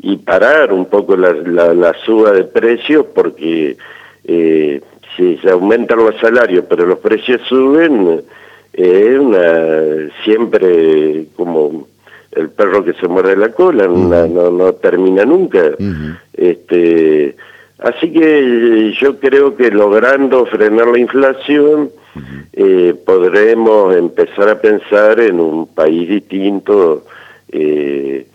y 0.01 0.17
parar 0.17 0.73
un 0.73 0.87
poco 0.87 1.17
la, 1.17 1.33
la, 1.33 1.75
la 1.75 1.95
suba 2.05 2.33
de 2.33 2.45
precios 2.45 3.07
porque 3.15 3.77
eh, 4.25 4.81
si 5.17 5.37
se 5.39 5.51
aumentan 5.51 5.99
los 5.99 6.17
salarios 6.19 6.65
pero 6.69 6.87
los 6.87 6.99
precios 7.01 7.43
suben, 7.49 8.23
es 8.73 9.19
una, 9.19 10.11
siempre 10.25 11.27
como 11.37 11.89
el 12.33 12.49
perro 12.51 12.85
que 12.85 12.93
se 12.95 13.09
muerde 13.09 13.37
la 13.37 13.51
cola, 13.51 13.87
no, 13.87 14.51
no, 14.51 14.73
termina 14.75 15.25
nunca. 15.25 15.73
este, 16.33 17.35
así 17.83 18.13
que 18.13 18.93
yo 19.01 19.19
creo 19.19 19.57
que 19.57 19.71
logrando 19.71 20.47
frenar 20.47 20.89
la 20.89 20.99
inflación, 20.99 21.91
eh, 22.53 22.95
podremos 23.05 23.95
empezar 23.95 24.49
a 24.49 24.61
pensar 24.61 25.21
en 25.21 25.41
un 25.41 25.67
país 25.67 26.09
distinto, 26.09 27.05
eh, 27.51 28.27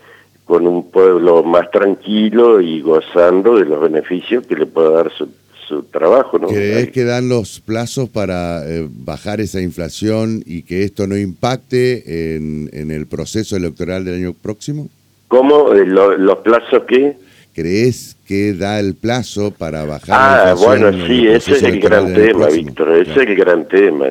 con 0.44 0.66
un 0.66 0.90
pueblo 0.90 1.42
más 1.42 1.70
tranquilo 1.70 2.60
y 2.60 2.80
gozando 2.80 3.56
de 3.56 3.64
los 3.64 3.80
beneficios 3.80 4.46
que 4.46 4.54
le 4.54 4.66
pueda 4.66 4.90
dar 4.90 5.12
su 5.12 5.28
su 5.66 5.82
trabajo. 5.84 6.38
¿no? 6.38 6.48
¿Crees 6.48 6.90
que 6.90 7.04
dan 7.04 7.28
los 7.28 7.60
plazos 7.60 8.08
para 8.08 8.66
eh, 8.66 8.88
bajar 8.88 9.40
esa 9.40 9.60
inflación 9.60 10.42
y 10.46 10.62
que 10.62 10.84
esto 10.84 11.06
no 11.06 11.16
impacte 11.16 12.36
en, 12.36 12.70
en 12.72 12.90
el 12.90 13.06
proceso 13.06 13.56
electoral 13.56 14.04
del 14.04 14.14
año 14.14 14.32
próximo? 14.34 14.88
¿Cómo? 15.28 15.72
Eh, 15.72 15.84
¿Los 15.86 16.38
plazos 16.38 16.82
qué? 16.86 17.16
¿Crees 17.56 18.18
que 18.28 18.52
da 18.52 18.78
el 18.78 18.94
plazo 18.94 19.50
para 19.50 19.86
bajar 19.86 20.10
ah? 20.10 20.50
Ah, 20.50 20.54
bueno, 20.54 20.92
sí, 21.06 21.26
ese 21.26 21.52
es 21.52 21.62
el 21.62 21.80
gran 21.80 22.12
tema, 22.12 22.48
Víctor, 22.48 22.92
ese 22.98 23.12
es 23.12 23.16
el 23.16 23.34
gran 23.34 23.66
tema. 23.66 24.08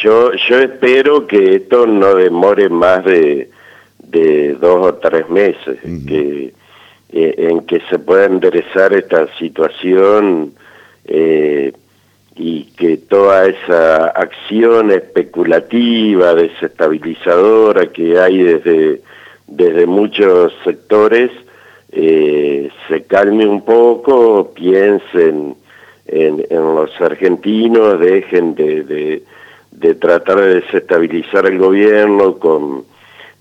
Yo, 0.00 0.30
yo 0.48 0.58
espero 0.60 1.26
que 1.26 1.56
esto 1.56 1.84
no 1.88 2.14
demore 2.14 2.68
más 2.68 3.04
de, 3.04 3.50
de 3.98 4.54
dos 4.54 4.86
o 4.86 4.94
tres 4.94 5.28
meses, 5.28 5.78
que, 6.06 6.54
eh, 7.12 7.34
en 7.38 7.62
que 7.62 7.80
se 7.90 7.98
pueda 7.98 8.26
enderezar 8.26 8.92
esta 8.92 9.26
situación 9.36 10.52
eh, 11.06 11.72
y 12.36 12.66
que 12.76 12.98
toda 12.98 13.48
esa 13.48 14.06
acción 14.10 14.92
especulativa, 14.92 16.36
desestabilizadora 16.36 17.86
que 17.86 18.16
hay 18.16 18.44
desde, 18.44 19.00
desde 19.48 19.86
muchos 19.86 20.52
sectores, 20.62 21.32
eh, 21.92 22.70
se 22.88 23.02
calme 23.02 23.46
un 23.46 23.64
poco, 23.64 24.52
piensen 24.54 25.56
en, 26.06 26.44
los 26.50 27.00
argentinos, 27.00 27.98
dejen 28.00 28.54
de, 28.54 29.22
de, 29.70 29.94
tratar 29.94 30.40
de 30.40 30.60
desestabilizar 30.60 31.46
el 31.46 31.58
gobierno 31.58 32.38
con 32.38 32.84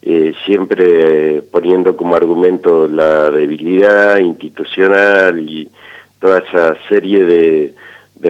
eh, 0.02 0.34
siempre 0.46 1.42
poniendo 1.52 1.98
como 1.98 2.16
argumento 2.16 2.88
la 2.88 3.30
debilidad 3.30 4.18
institucional 4.20 5.40
y 5.40 5.70
toda 6.20 6.40
esa 6.40 6.76
serie 6.88 7.26
de, 7.26 7.74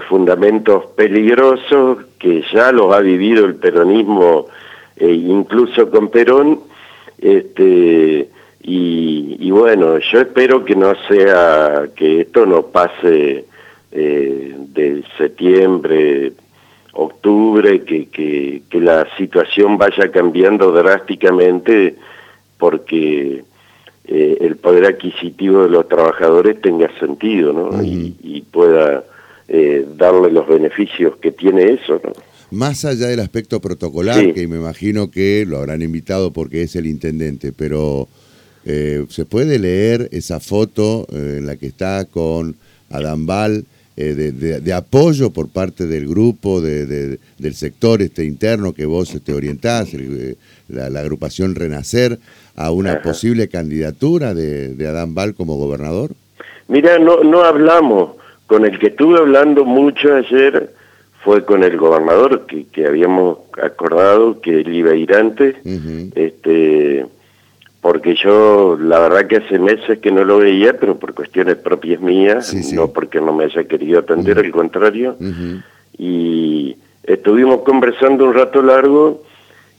fundamentos 0.07 0.85
peligrosos 0.95 1.97
que 2.19 2.43
ya 2.53 2.71
los 2.71 2.93
ha 2.93 2.99
vivido 2.99 3.45
el 3.45 3.55
peronismo, 3.55 4.47
eh, 4.95 5.11
incluso 5.11 5.89
con 5.91 6.09
Perón, 6.09 6.61
este, 7.19 8.29
y, 8.61 9.49
bueno, 9.51 9.97
yo 9.99 10.21
espero 10.21 10.65
que 10.65 10.75
no 10.75 10.93
sea, 11.07 11.89
que 11.95 12.21
esto 12.21 12.45
no 12.45 12.67
pase 12.67 13.45
eh, 13.91 14.55
de 14.57 15.03
septiembre, 15.17 16.33
octubre, 16.93 17.81
que, 17.83 18.07
que, 18.07 18.63
que 18.69 18.81
la 18.81 19.07
situación 19.17 19.77
vaya 19.77 20.11
cambiando 20.11 20.71
drásticamente, 20.71 21.95
porque 22.57 23.43
eh, 24.05 24.37
el 24.41 24.57
poder 24.57 24.85
adquisitivo 24.85 25.63
de 25.63 25.69
los 25.69 25.87
trabajadores 25.87 26.59
tenga 26.61 26.89
sentido 26.99 27.53
¿no? 27.53 27.83
y, 27.83 28.43
pueda 28.51 29.03
eh, 29.47 29.85
darle 29.95 30.31
los 30.31 30.47
beneficios 30.47 31.15
que 31.17 31.31
tiene 31.31 31.73
eso. 31.73 32.01
¿no? 32.03 32.13
Más 32.49 32.85
allá 32.85 33.07
del 33.07 33.19
aspecto 33.19 33.61
protocolar, 33.61 34.33
que 34.33 34.47
me 34.47 34.57
imagino 34.57 35.11
que 35.11 35.45
lo 35.47 35.59
habrán 35.59 35.83
invitado 35.83 36.33
porque 36.33 36.63
es 36.63 36.75
el 36.75 36.87
intendente, 36.87 37.53
pero 37.53 38.07
eh, 38.65 39.05
se 39.09 39.25
puede 39.25 39.59
leer 39.59 40.09
esa 40.11 40.39
foto 40.39 41.07
en 41.11 41.45
la 41.45 41.55
que 41.55 41.67
está 41.67 42.05
con 42.05 42.55
Adambal 42.89 43.65
de, 43.95 44.31
de, 44.31 44.73
apoyo 44.73 45.29
por 45.31 45.49
parte 45.49 45.85
del 45.85 46.07
grupo, 46.07 46.61
de, 46.61 47.17
del 47.37 47.53
sector 47.53 48.01
este 48.01 48.23
interno 48.23 48.73
que 48.73 48.85
vos 48.85 49.13
te 49.21 49.33
orientás, 49.33 49.89
la, 50.69 50.99
agrupación 51.01 51.53
Renacer, 51.53 52.17
a 52.55 52.71
una 52.71 53.01
posible 53.01 53.49
candidatura 53.49 54.33
de, 54.33 54.73
de 54.73 54.87
Adán 54.87 55.15
Val 55.15 55.33
como 55.33 55.57
gobernador? 55.57 56.11
Mira, 56.69 56.99
no, 56.99 57.23
no 57.23 57.43
hablamos. 57.43 58.11
Con 58.47 58.65
el 58.65 58.79
que 58.79 58.87
estuve 58.87 59.19
hablando 59.19 59.63
mucho 59.63 60.15
ayer 60.15 60.73
fue 61.23 61.45
con 61.45 61.63
el 61.63 61.77
gobernador 61.77 62.45
que, 62.47 62.65
que 62.65 62.85
habíamos 62.85 63.39
acordado 63.61 64.39
que 64.41 64.61
él 64.61 64.73
iba 64.73 64.91
a 64.91 64.95
ir 64.95 65.13
antes, 65.13 65.55
este, 66.15 67.05
porque 67.81 68.15
yo 68.15 68.77
la 68.79 68.99
verdad 68.99 69.27
que 69.27 69.37
hace 69.37 69.57
meses 69.57 69.99
que 69.99 70.11
no 70.11 70.23
lo 70.23 70.39
veía, 70.39 70.77
pero 70.77 70.97
por 70.97 71.13
cuestiones 71.13 71.55
propias 71.55 72.01
mías, 72.01 72.53
no 72.73 72.91
porque 72.91 73.21
no 73.21 73.33
me 73.33 73.45
haya 73.45 73.63
querido 73.63 73.99
atender, 73.99 74.39
al 74.39 74.51
contrario, 74.51 75.15
y 75.97 76.75
estuvimos 77.03 77.61
conversando 77.61 78.25
un 78.25 78.33
rato 78.33 78.61
largo 78.61 79.23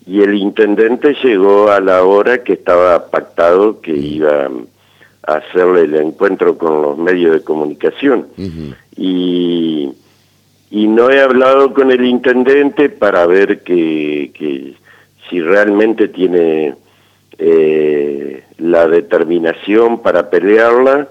y 0.06 0.22
el 0.22 0.34
intendente 0.34 1.14
llegó 1.22 1.70
a 1.70 1.80
la 1.80 2.02
hora 2.04 2.42
que 2.42 2.54
estaba 2.54 3.10
pactado 3.10 3.80
que 3.80 3.92
iba 3.92 4.48
a 5.26 5.34
hacerle 5.34 5.82
el 5.82 5.94
encuentro 5.96 6.56
con 6.56 6.82
los 6.82 6.96
medios 6.96 7.32
de 7.34 7.42
comunicación. 7.42 8.26
Y 8.96 9.90
y 10.70 10.86
no 10.86 11.10
he 11.10 11.20
hablado 11.20 11.74
con 11.74 11.90
el 11.90 12.04
intendente 12.04 12.88
para 12.88 13.26
ver 13.26 13.62
que, 13.62 14.74
si 15.28 15.40
realmente 15.40 16.08
tiene 16.08 16.74
eh, 17.42 18.44
la 18.58 18.86
determinación 18.86 20.02
para 20.02 20.28
pelearla. 20.28 21.08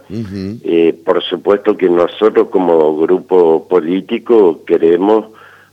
Eh, 0.63 0.95
por 1.03 1.23
supuesto 1.23 1.75
que 1.75 1.89
nosotros 1.89 2.49
como 2.49 2.97
grupo 2.97 3.67
político 3.67 4.63
queremos 4.65 5.25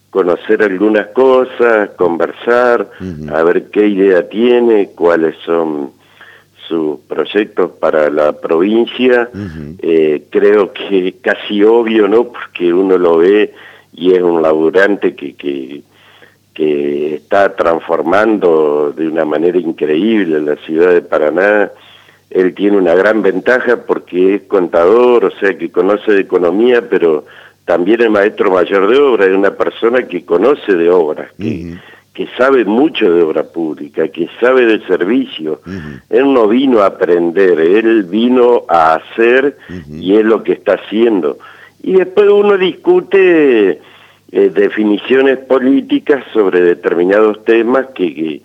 conocer 0.09 0.63
algunas 0.63 1.09
cosas, 1.09 1.91
conversar, 1.91 2.91
a 3.31 3.43
ver 3.43 3.71
qué 3.71 3.87
idea 3.87 4.27
tiene, 4.29 4.93
cuáles 4.95 5.37
son 5.45 5.91
sus 6.67 7.01
proyectos 7.01 7.73
para 7.73 8.09
la 8.09 8.33
provincia. 8.33 9.29
Eh, 9.81 10.25
creo 10.31 10.73
que 10.73 11.17
casi 11.21 11.63
obvio, 11.63 12.09
¿no? 12.09 12.25
Porque 12.25 12.73
uno 12.73 12.97
lo 12.97 13.19
ve 13.19 13.53
y 13.93 14.15
es 14.15 14.23
un 14.23 14.41
laburante 14.41 15.15
que, 15.15 15.35
que, 15.35 15.83
que 16.57 17.17
está 17.17 17.55
transformando 17.55 18.91
de 18.97 19.07
una 19.07 19.27
manera 19.27 19.59
increíble 19.59 20.41
la 20.41 20.57
ciudad 20.57 20.95
de 20.95 21.03
Paraná. 21.03 21.71
Él 22.31 22.55
tiene 22.55 22.79
una 22.79 22.95
gran 22.95 23.21
ventaja 23.21 23.77
porque 23.87 24.37
es 24.37 24.43
contador, 24.45 25.27
o 25.27 25.31
sea, 25.39 25.57
que 25.57 25.71
conoce 25.71 26.13
de 26.13 26.23
economía, 26.23 26.83
pero 26.89 27.27
también 27.67 28.01
es 28.01 28.11
maestro 28.11 28.51
mayor 28.51 28.89
de 28.89 28.99
obra, 28.99 29.27
es 29.27 29.33
una 29.33 29.51
persona 29.51 30.09
que 30.09 30.25
conoce 30.25 30.73
de 30.73 30.89
obras, 30.89 31.31
que, 31.39 31.75
que 32.15 32.27
sabe 32.39 32.65
mucho 32.65 33.13
de 33.13 33.23
obra 33.23 33.45
pública, 33.45 34.09
que 34.09 34.31
sabe 34.41 34.65
de 34.65 34.81
servicio. 34.87 35.61
Él 36.09 36.33
no 36.33 36.49
vino 36.49 36.81
a 36.81 36.87
aprender, 36.87 37.61
él 37.61 38.05
vino 38.05 38.65
a 38.67 38.95
hacer 38.95 39.59
y 39.91 40.17
es 40.17 40.25
lo 40.25 40.43
que 40.43 40.53
está 40.53 40.75
haciendo 40.75 41.37
y 41.87 41.93
después 41.93 42.29
uno 42.29 42.59
discute 42.59 43.81
eh, 44.33 44.51
definiciones 44.53 45.39
políticas 45.39 46.25
sobre 46.33 46.61
determinados 46.61 47.45
temas 47.45 47.87
que, 47.95 48.43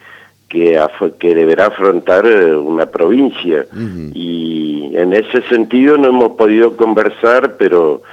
que, 0.50 0.80
que, 1.20 1.36
deberá 1.36 1.68
afrontar 1.68 2.26
eh, 2.26 2.56
una 2.56 2.86
provincia. 2.86 3.66
Y 4.14 4.92
en 4.94 5.14
ese 5.14 5.42
sentido 5.50 5.98
no 5.98 6.10
hemos 6.10 6.32
podido 6.38 6.78
conversar, 6.78 7.56
pero 7.58 8.04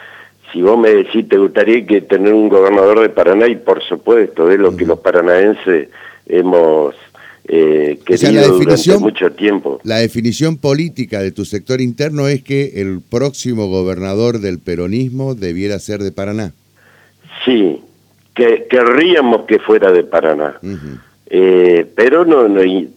si 0.53 0.63
vos 0.63 0.79
me 0.79 0.91
decís, 0.91 1.29
te 1.29 1.37
gustaría 1.37 1.85
que 1.87 2.01
tener 2.01 2.33
un 2.33 2.49
gobernador 2.49 3.01
de 3.01 3.11
Paraná, 3.11 3.47
y 3.49 3.57
por 3.57 3.83
supuesto, 3.83 4.51
es 4.51 4.59
lo 4.59 4.77
que 4.77 4.87
los 4.87 5.01
paranaenses 5.01 5.89
hemos 6.27 6.95
eh, 7.51 7.99
la 8.07 8.43
definición, 8.43 9.01
mucho 9.01 9.33
tiempo. 9.33 9.81
La 9.83 9.97
definición 9.97 10.59
política 10.59 11.21
de 11.21 11.33
tu 11.33 11.47
sector 11.47 11.81
interno 11.81 12.29
es 12.29 12.43
que 12.43 12.81
el 12.83 13.01
próximo 13.01 13.69
gobernador 13.69 14.41
del 14.41 14.59
peronismo 14.59 15.35
debiera 15.35 15.79
ser 15.79 16.03
de 16.03 16.13
Paraná. 16.13 16.53
Sí, 17.45 17.83
que 18.35 18.67
querríamos 18.69 19.43
que 19.43 19.59
fuera 19.59 19.91
de 19.91 20.05
Paraná. 20.05 20.59
Eh, 21.31 21.87
pero 21.95 22.25
no, 22.25 22.47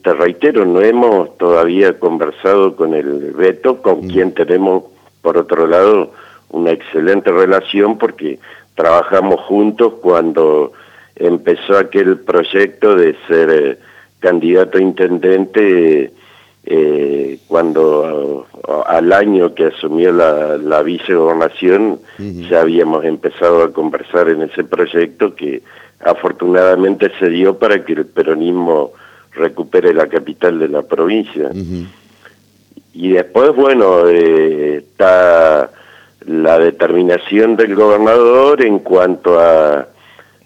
te 0.02 0.14
reitero, 0.14 0.66
no 0.66 0.82
hemos 0.82 1.38
todavía 1.38 2.00
conversado 2.00 2.76
con 2.76 2.94
el 2.94 3.32
Beto, 3.32 3.82
con 3.82 4.08
quien 4.08 4.34
tenemos, 4.34 4.84
por 5.22 5.38
otro 5.38 5.68
lado, 5.68 6.14
una 6.50 6.72
excelente 6.72 7.32
relación 7.32 7.98
porque 7.98 8.40
trabajamos 8.76 9.42
juntos 9.42 9.94
cuando 10.02 10.72
empezó 11.16 11.78
aquel 11.78 12.20
proyecto 12.20 12.96
de 12.96 13.16
ser 13.28 13.50
eh, 13.50 13.78
candidato 14.20 14.78
a 14.78 14.82
intendente 14.82 16.12
eh, 16.64 17.40
cuando 17.48 18.48
al 18.88 19.14
año 19.14 19.54
que 19.56 19.66
asumió 19.66 20.12
la, 20.12 20.58
la 20.58 20.82
vicegobernación 20.84 22.00
ya 22.50 22.62
habíamos 22.62 23.04
empezado 23.04 23.64
a 23.64 23.74
conversar 23.74 24.30
en 24.30 24.44
ese 24.44 24.64
proyecto 24.64 25.36
que 25.36 25.64
afortunadamente 26.00 27.12
se 27.20 27.30
dio 27.30 27.58
para 27.58 27.84
que 27.84 27.94
el 27.94 28.06
peronismo 28.06 28.92
recupere 29.34 29.94
la 29.94 30.08
capital 30.08 30.60
de 30.60 30.68
la 30.68 30.84
provincia. 30.84 31.50
Y 32.94 33.12
después, 33.12 33.56
bueno, 33.56 34.08
eh, 34.08 34.78
está 34.78 35.72
la 36.26 36.60
determinación 36.60 37.56
del 37.56 37.76
gobernador 37.76 38.64
en 38.64 38.80
cuanto 38.80 39.40
a 39.40 39.88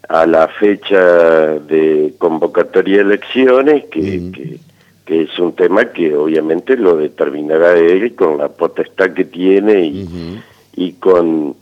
a 0.10 0.26
la 0.26 0.48
fecha 0.48 1.60
de 1.60 2.14
convocatoria 2.18 2.98
de 2.98 3.02
elecciones, 3.02 3.86
que, 3.86 4.32
que, 4.32 4.60
es 5.08 5.40
un 5.40 5.54
tema 5.56 5.92
que 5.92 6.16
obviamente 6.16 6.76
lo 6.78 6.98
determinará 6.98 7.78
él 7.78 8.16
con 8.16 8.38
la 8.38 8.50
potestad 8.50 9.14
que 9.14 9.26
tiene 9.26 9.86
y, 9.86 10.40
y 10.76 10.94
con 10.94 11.56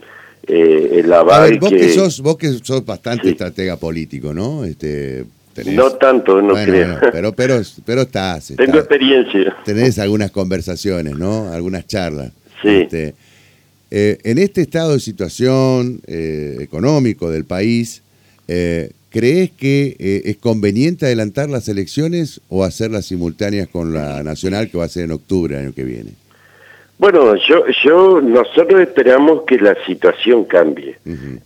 eh, 0.46 1.00
el 1.00 1.12
aval 1.12 1.58
vos 1.58 1.70
que... 1.70 1.88
sos, 1.90 2.20
vos 2.20 2.36
que 2.36 2.52
sos 2.52 2.84
bastante 2.84 3.30
estratega 3.30 3.76
político, 3.76 4.34
¿no? 4.34 4.64
Este, 4.64 5.24
No 5.66 5.92
tanto, 5.92 6.40
no 6.42 6.54
creo. 6.54 6.98
pero, 7.12 7.32
pero, 7.32 7.60
pero 7.84 8.02
estás, 8.02 8.52
Tengo 8.56 8.78
experiencia. 8.78 9.56
Tenés 9.64 9.98
algunas 9.98 10.30
conversaciones, 10.30 11.16
¿no? 11.16 11.50
Algunas 11.52 11.86
charlas. 11.86 12.32
Sí. 12.62 12.68
Este, 12.68 13.14
eh, 13.90 14.18
en 14.24 14.38
este 14.38 14.62
estado 14.62 14.94
de 14.94 15.00
situación 15.00 16.00
eh, 16.06 16.56
económico 16.60 17.30
del 17.30 17.44
país, 17.44 18.02
eh, 18.48 18.90
¿Crees 19.14 19.52
que 19.52 19.94
eh, 20.00 20.22
es 20.24 20.38
conveniente 20.38 21.06
adelantar 21.06 21.48
las 21.48 21.68
elecciones 21.68 22.40
o 22.48 22.64
hacerlas 22.64 23.06
simultáneas 23.06 23.68
con 23.68 23.94
la 23.94 24.24
nacional 24.24 24.68
que 24.68 24.76
va 24.76 24.86
a 24.86 24.88
ser 24.88 25.04
en 25.04 25.12
octubre 25.12 25.56
año 25.56 25.72
que 25.72 25.84
viene? 25.84 26.10
Bueno, 26.98 27.36
yo, 27.36 27.64
yo, 27.84 28.20
nosotros 28.20 28.80
esperamos 28.80 29.42
que 29.42 29.58
la 29.58 29.76
situación 29.86 30.42
cambie, 30.46 30.96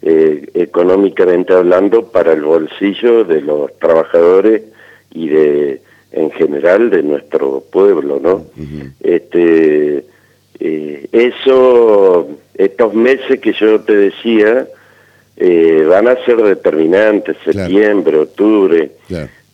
eh, 0.01 0.49
económicamente 0.55 1.53
hablando, 1.53 2.11
para 2.11 2.33
el 2.33 2.41
bolsillo 2.41 3.25
de 3.25 3.43
los 3.43 3.79
trabajadores 3.79 4.63
y 5.13 5.29
de, 5.29 5.83
en 6.13 6.31
general, 6.31 6.89
de 6.89 7.03
nuestro 7.03 7.63
pueblo, 7.71 8.19
¿no? 8.19 8.47
Este, 9.01 10.05
eso, 10.59 12.31
estos 12.55 12.95
meses 12.95 13.41
que 13.41 13.53
yo 13.53 13.79
te 13.83 13.95
decía, 13.95 14.67
eh, 15.41 15.87
van 15.89 16.09
a 16.09 16.17
ser 16.25 16.37
determinantes, 16.39 17.37
septiembre, 17.45 18.19
octubre, 18.19 18.91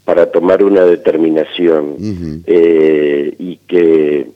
para 0.03 0.31
tomar 0.31 0.65
una 0.65 0.83
determinación 0.87 1.97
eh, 2.47 3.35
y 3.39 3.57
que 3.69 4.29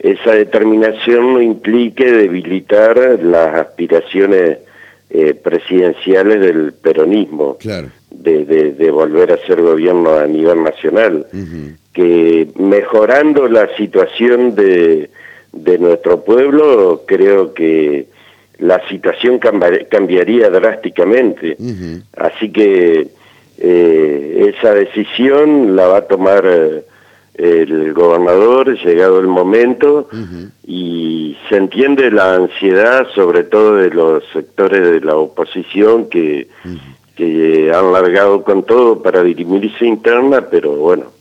esa 0.00 0.32
determinación 0.32 1.34
no 1.34 1.40
implique 1.40 2.10
debilitar 2.10 2.98
las 3.22 3.54
aspiraciones 3.54 4.58
eh, 5.10 5.34
presidenciales 5.34 6.40
del 6.40 6.72
peronismo, 6.72 7.58
de, 8.10 8.44
de, 8.44 8.90
volver 8.90 9.32
a 9.32 9.46
ser 9.46 9.62
gobierno 9.62 10.16
a 10.16 10.26
nivel 10.26 10.64
nacional, 10.64 11.28
que 11.92 12.48
mejorando 12.56 13.46
la 13.46 13.68
situación 13.76 14.56
de, 14.56 15.10
de 15.52 15.78
nuestro 15.78 16.24
pueblo, 16.24 17.04
creo 17.06 17.54
que 17.54 18.17
la 18.58 18.86
situación 18.88 19.38
cambiaría 19.38 20.50
drásticamente. 20.50 21.56
Así 22.16 22.50
que 22.50 23.08
eh, 23.58 24.54
esa 24.56 24.74
decisión 24.74 25.76
la 25.76 25.86
va 25.86 25.98
a 25.98 26.06
tomar 26.06 26.44
eh, 26.44 26.84
el 27.34 27.92
gobernador, 27.92 28.76
llegado 28.78 29.20
el 29.20 29.28
momento, 29.28 30.08
y 30.66 31.36
se 31.48 31.56
entiende 31.56 32.10
la 32.10 32.34
ansiedad, 32.34 33.06
sobre 33.14 33.44
todo 33.44 33.76
de 33.76 33.90
los 33.90 34.24
sectores 34.32 34.82
de 34.90 35.00
la 35.00 35.16
oposición 35.16 36.08
que, 36.08 36.48
que 37.14 37.70
han 37.72 37.92
largado 37.92 38.42
con 38.42 38.64
todo 38.64 39.02
para 39.02 39.22
dirimirse 39.22 39.86
interna, 39.86 40.48
pero 40.50 40.72
bueno, 40.76 41.12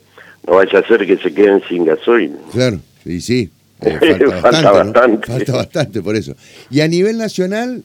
no 0.47 0.55
vaya 0.55 0.79
a 0.79 0.87
ser 0.87 1.05
que 1.05 1.17
se 1.17 1.33
queden 1.33 1.61
sin 1.69 1.85
gasoil. 1.85 2.35
Claro, 2.51 2.79
y 3.05 3.21
sí, 3.21 3.51
eh, 3.81 4.19
falta, 4.41 4.71
bastante, 4.71 5.27
falta, 5.27 5.53
bastante, 5.53 6.01
por 6.01 6.15
eso. 6.15 6.35
Y 6.69 6.81
a 6.81 6.87
nivel 6.87 7.17
nacional, 7.17 7.83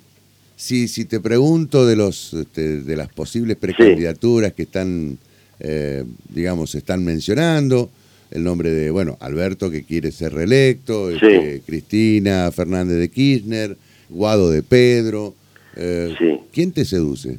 si, 0.56 0.88
si 0.88 1.04
te 1.04 1.20
pregunto 1.20 1.86
de 1.86 1.96
los 1.96 2.34
este, 2.34 2.80
de 2.80 2.96
las 2.96 3.08
posibles 3.08 3.56
precandidaturas 3.56 4.52
que 4.52 4.62
están, 4.62 5.18
eh, 5.60 6.04
digamos, 6.28 6.74
están 6.74 7.04
mencionando, 7.04 7.90
el 8.30 8.44
nombre 8.44 8.70
de, 8.70 8.90
bueno, 8.90 9.18
Alberto 9.20 9.70
que 9.70 9.84
quiere 9.84 10.10
ser 10.10 10.32
reelecto, 10.32 11.10
este, 11.10 11.60
Cristina 11.66 12.50
Fernández 12.50 12.98
de 12.98 13.10
Kirchner, 13.10 13.76
Guado 14.08 14.50
de 14.50 14.62
Pedro, 14.62 15.34
eh, 15.76 16.40
¿quién 16.52 16.72
te 16.72 16.84
seduce? 16.84 17.38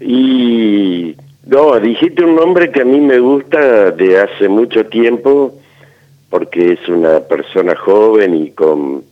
Y 0.00 1.14
no, 1.46 1.78
dijiste 1.78 2.24
un 2.24 2.36
nombre 2.36 2.70
que 2.70 2.82
a 2.82 2.84
mí 2.84 3.00
me 3.00 3.18
gusta 3.18 3.90
de 3.90 4.18
hace 4.18 4.48
mucho 4.48 4.86
tiempo, 4.86 5.60
porque 6.34 6.72
es 6.72 6.88
una 6.88 7.20
persona 7.20 7.76
joven 7.76 8.34
y 8.34 8.50
con, 8.50 9.04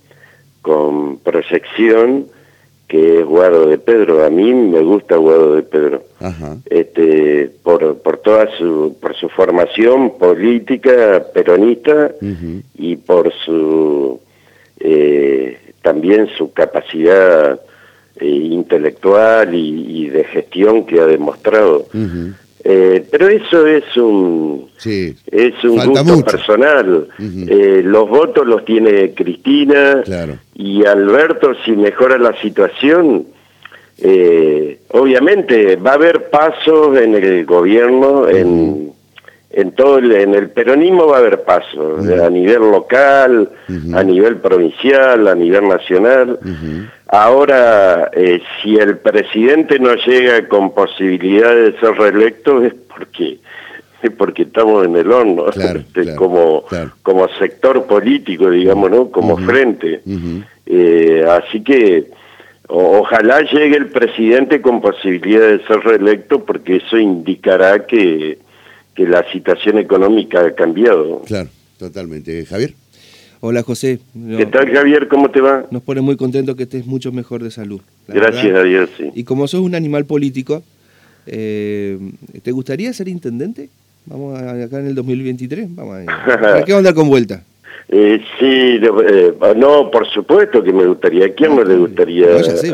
con 0.61 1.19
proyección, 1.19 2.27
que 2.89 3.21
es 3.21 3.25
Guado 3.25 3.69
de 3.69 3.79
Pedro. 3.79 4.25
A 4.25 4.29
mí 4.29 4.53
me 4.53 4.81
gusta 4.81 5.15
Guado 5.19 5.55
de 5.55 5.63
Pedro. 5.63 6.03
Este, 6.69 7.49
por, 7.63 7.99
por 7.99 8.17
toda 8.17 8.49
su, 8.59 8.97
por 9.01 9.15
su 9.15 9.29
formación 9.29 10.19
política 10.19 11.25
peronista 11.33 12.11
y 12.77 12.97
por 12.97 13.33
su 13.33 14.19
eh, 14.81 15.61
también 15.81 16.29
su 16.37 16.53
capacidad 16.53 17.61
eh, 18.17 18.27
intelectual 18.27 19.55
y, 19.55 20.09
de 20.09 20.25
gestión 20.25 20.87
que 20.87 20.99
ha 20.99 21.07
demostrado. 21.07 21.87
Eh, 22.65 23.05
pero 23.11 23.29
eso 23.29 23.67
es 23.67 23.97
un 23.97 24.69
es 24.85 25.65
un 25.65 25.85
gusto 25.85 26.25
personal. 26.25 27.09
Eh, 27.19 27.83
los 27.85 28.09
votos 28.09 28.47
los 28.47 28.65
tiene 28.65 29.13
Cristina 29.15 30.03
y 30.55 30.85
Alberto 30.85 31.55
si 31.65 31.73
mejora 31.73 32.19
la 32.19 32.41
situación. 32.41 33.27
obviamente 34.91 35.77
va 35.77 35.93
a 35.93 35.95
haber 35.95 36.31
pasos 36.31 36.97
en 36.99 37.15
el 37.15 37.45
gobierno, 37.45 38.29
en, 38.29 38.92
en 39.53 39.73
todo 39.73 39.99
el, 39.99 40.13
en 40.13 40.35
el 40.35 40.51
peronismo 40.51 41.07
va 41.07 41.17
a 41.17 41.21
haber 41.21 41.43
pasos 41.43 42.09
a 42.09 42.31
nivel 42.31 42.61
local, 42.71 43.51
a 43.95 44.03
nivel 44.03 44.37
provincial, 44.37 45.29
a 45.29 45.35
nivel 45.35 45.69
nacional. 45.69 46.39
Ahora, 47.09 48.11
eh, 48.15 48.41
si 48.63 48.77
el 48.77 48.99
presidente 48.99 49.79
no 49.79 49.95
llega 49.95 50.49
con 50.49 50.73
posibilidad 50.73 51.55
de 51.55 51.79
ser 51.79 51.93
reelecto 51.97 52.63
es 52.63 52.75
porque 52.89 53.39
porque 54.11 54.43
estamos 54.43 54.85
en 54.85 54.97
el 54.97 55.13
horno, 55.13 55.47
este, 55.49 56.17
como 56.17 56.65
como 57.03 57.29
sector 57.39 57.85
político, 57.87 58.51
digamos, 58.51 58.91
¿no? 58.91 59.11
Como 59.11 59.37
frente. 59.37 60.01
Eh, 60.67 61.25
así 61.29 61.63
que 61.63 62.07
ojalá 62.69 63.43
llegue 63.43 63.77
el 63.77 63.89
presidente 63.89 64.61
con 64.61 64.81
posibilidad 64.81 65.47
de 65.47 65.65
ser 65.67 65.81
reelecto 65.81 66.45
porque 66.45 66.77
eso 66.77 66.99
indicará 66.99 67.87
que 67.87 68.39
que 68.95 69.07
la 69.07 69.25
situación 69.33 69.79
económica 69.79 70.41
ha 70.45 70.55
cambiado. 70.55 71.23
Claro, 71.27 71.49
totalmente. 71.79 72.45
Javier. 72.47 72.75
Hola 73.41 73.63
José. 73.63 73.99
¿Qué 74.37 74.47
tal 74.47 74.71
Javier? 74.71 75.09
¿Cómo 75.09 75.31
te 75.31 75.41
va? 75.41 75.67
Nos 75.73 75.83
pone 75.83 76.01
muy 76.01 76.17
contento 76.17 76.55
que 76.55 76.63
estés 76.63 76.87
mucho 76.87 77.11
mejor 77.11 77.43
de 77.43 77.51
salud. 77.51 77.81
Gracias 78.07 78.55
a 78.55 78.63
Dios, 78.63 78.89
sí. 78.97 79.11
Y 79.15 79.25
como 79.25 79.49
sos 79.49 79.63
un 79.63 79.75
animal 79.75 80.05
político, 80.05 80.63
eh, 81.27 81.99
¿te 82.43 82.53
gustaría 82.53 82.93
ser 82.93 83.09
intendente? 83.09 83.69
Vamos 84.07 84.41
acá 84.41 84.79
en 84.79 84.87
el 84.87 84.95
2023, 84.95 85.75
vamos 85.75 86.07
a, 86.07 86.65
qué 86.67 86.73
onda 86.73 86.95
con 86.95 87.09
vuelta? 87.09 87.43
Eh, 87.89 88.21
sí, 88.39 88.81
eh, 88.81 89.35
no, 89.57 89.91
por 89.91 90.09
supuesto 90.09 90.63
que 90.63 90.73
me 90.73 90.87
gustaría. 90.87 91.27
¿A 91.27 91.29
quién 91.31 91.57
no 91.57 91.65
le 91.65 91.77
gustaría? 91.77 92.27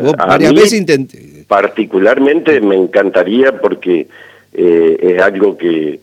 No, 0.03 0.11
varias 0.13 0.53
veces 0.53 0.73
intenté. 0.73 1.45
Particularmente 1.47 2.61
me 2.61 2.75
encantaría 2.75 3.59
porque 3.59 4.07
eh, 4.53 4.97
es 5.01 5.21
algo 5.21 5.57
que, 5.57 5.99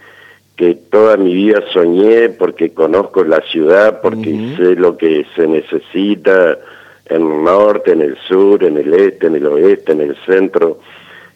que 0.56 0.74
toda 0.74 1.16
mi 1.16 1.34
vida 1.34 1.62
soñé 1.72 2.30
porque 2.30 2.70
conozco 2.70 3.24
la 3.24 3.40
ciudad, 3.42 4.00
porque 4.00 4.54
sé 4.56 4.76
lo 4.76 4.96
que 4.96 5.26
se 5.34 5.46
necesita 5.46 6.58
en 7.06 7.22
el 7.22 7.44
norte, 7.44 7.92
en 7.92 8.02
el 8.02 8.16
sur, 8.28 8.64
en 8.64 8.76
el 8.78 8.92
este, 8.94 9.26
en 9.26 9.36
el 9.36 9.46
oeste, 9.46 9.92
en 9.92 10.00
el 10.00 10.16
centro. 10.24 10.80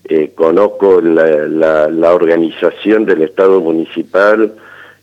Eh, 0.04 0.32
conozco 0.34 1.00
la, 1.00 1.86
la, 1.88 2.14
organización 2.14 3.04
del 3.04 3.22
Estado 3.22 3.60
municipal, 3.60 4.52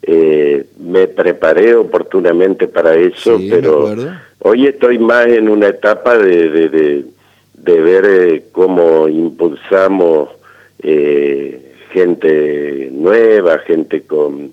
eh, 0.01 0.65
me 0.79 1.07
preparé 1.07 1.75
oportunamente 1.75 2.67
para 2.67 2.95
eso, 2.95 3.39
pero 3.49 3.95
hoy 4.39 4.67
estoy 4.67 4.97
más 4.99 5.27
en 5.27 5.47
una 5.47 5.67
etapa 5.67 6.17
de, 6.17 6.49
de, 6.49 6.69
de, 6.69 7.05
de 7.53 7.81
ver 7.81 8.43
cómo 8.51 9.07
impulsamos 9.07 10.29
eh, 10.81 11.66
gente 11.91 12.89
nueva, 12.91 13.59
gente 13.59 14.01
con 14.01 14.51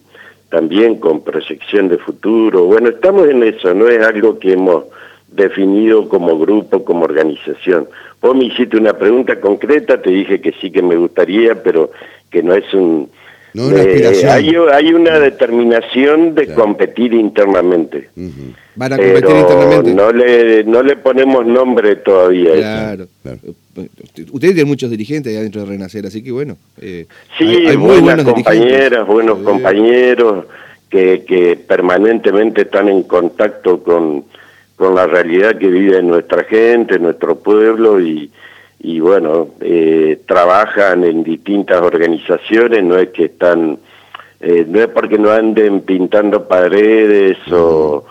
también 0.51 0.97
con 0.97 1.25
proyección 1.25 1.89
de 1.89 1.99
futuro. 1.99 2.65
Bueno, 2.65 2.89
estamos 2.89 3.29
en 3.29 3.43
eso, 3.43 3.75
no 3.75 3.89
es 3.89 4.01
algo 4.07 4.39
que 4.39 4.53
hemos 4.53 4.85
definido 5.27 6.09
como 6.09 6.39
grupo, 6.39 6.85
como 6.85 7.05
organización. 7.05 7.89
Vos 8.21 8.37
me 8.37 8.45
hiciste 8.45 8.77
una 8.77 8.93
pregunta 8.93 9.41
concreta, 9.41 10.01
te 10.01 10.11
dije 10.11 10.41
que 10.41 10.53
sí 10.53 10.71
que 10.71 10.81
me 10.81 10.95
gustaría, 10.95 11.61
pero 11.61 11.91
que 12.31 12.43
no 12.43 12.55
es 12.55 12.73
un 12.73 13.11
no 13.55 13.71
eh, 13.71 14.27
hay, 14.29 14.53
hay, 14.73 14.93
una 14.93 15.21
determinación 15.21 16.35
de 16.35 16.53
competir 16.55 17.15
internamente. 17.15 18.11
Van 18.75 18.93
a 18.93 18.97
competir 18.97 19.37
internamente. 19.37 19.95
No 19.95 20.13
le, 20.13 20.65
no 20.65 20.83
le 20.83 20.97
ponemos 20.97 21.47
nombre 21.47 21.95
todavía. 21.97 22.53
Claro, 22.57 23.07
claro. 23.23 23.39
Ustedes 24.33 24.55
tienen 24.55 24.67
muchos 24.67 24.91
dirigentes 24.91 25.33
allá 25.33 25.43
dentro 25.43 25.61
de 25.61 25.69
Renacer, 25.69 26.05
así 26.05 26.23
que 26.23 26.33
bueno. 26.33 26.57
Eh, 26.81 27.07
sí, 27.39 27.65
hay, 27.69 27.77
buenas 27.77 28.25
compañeras, 28.25 29.07
buenos 29.07 29.39
compañeros 29.39 30.47
que, 30.91 31.25
que 31.25 31.57
permanentemente 31.57 32.63
están 32.63 32.89
en 32.89 33.05
contacto 33.05 33.85
con, 33.85 34.25
con 34.75 34.97
la 34.97 35.07
realidad 35.07 35.59
que 35.59 35.69
vive 35.69 36.03
nuestra 36.03 36.43
gente, 36.43 36.99
nuestro 36.99 37.39
pueblo 37.39 38.01
y 38.01 38.33
y 38.85 39.01
bueno, 39.01 39.49
eh, 39.63 40.21
trabajan 40.27 41.05
en 41.05 41.25
distintas 41.25 41.81
organizaciones, 41.81 42.85
no 42.85 42.99
es 42.99 43.09
que 43.09 43.25
están, 43.25 43.79
eh, 44.41 44.67
no 44.69 44.79
es 44.79 44.89
porque 44.89 45.19
no 45.19 45.31
anden 45.31 45.81
pintando 45.81 46.47
paredes 46.47 47.39
o, 47.51 48.05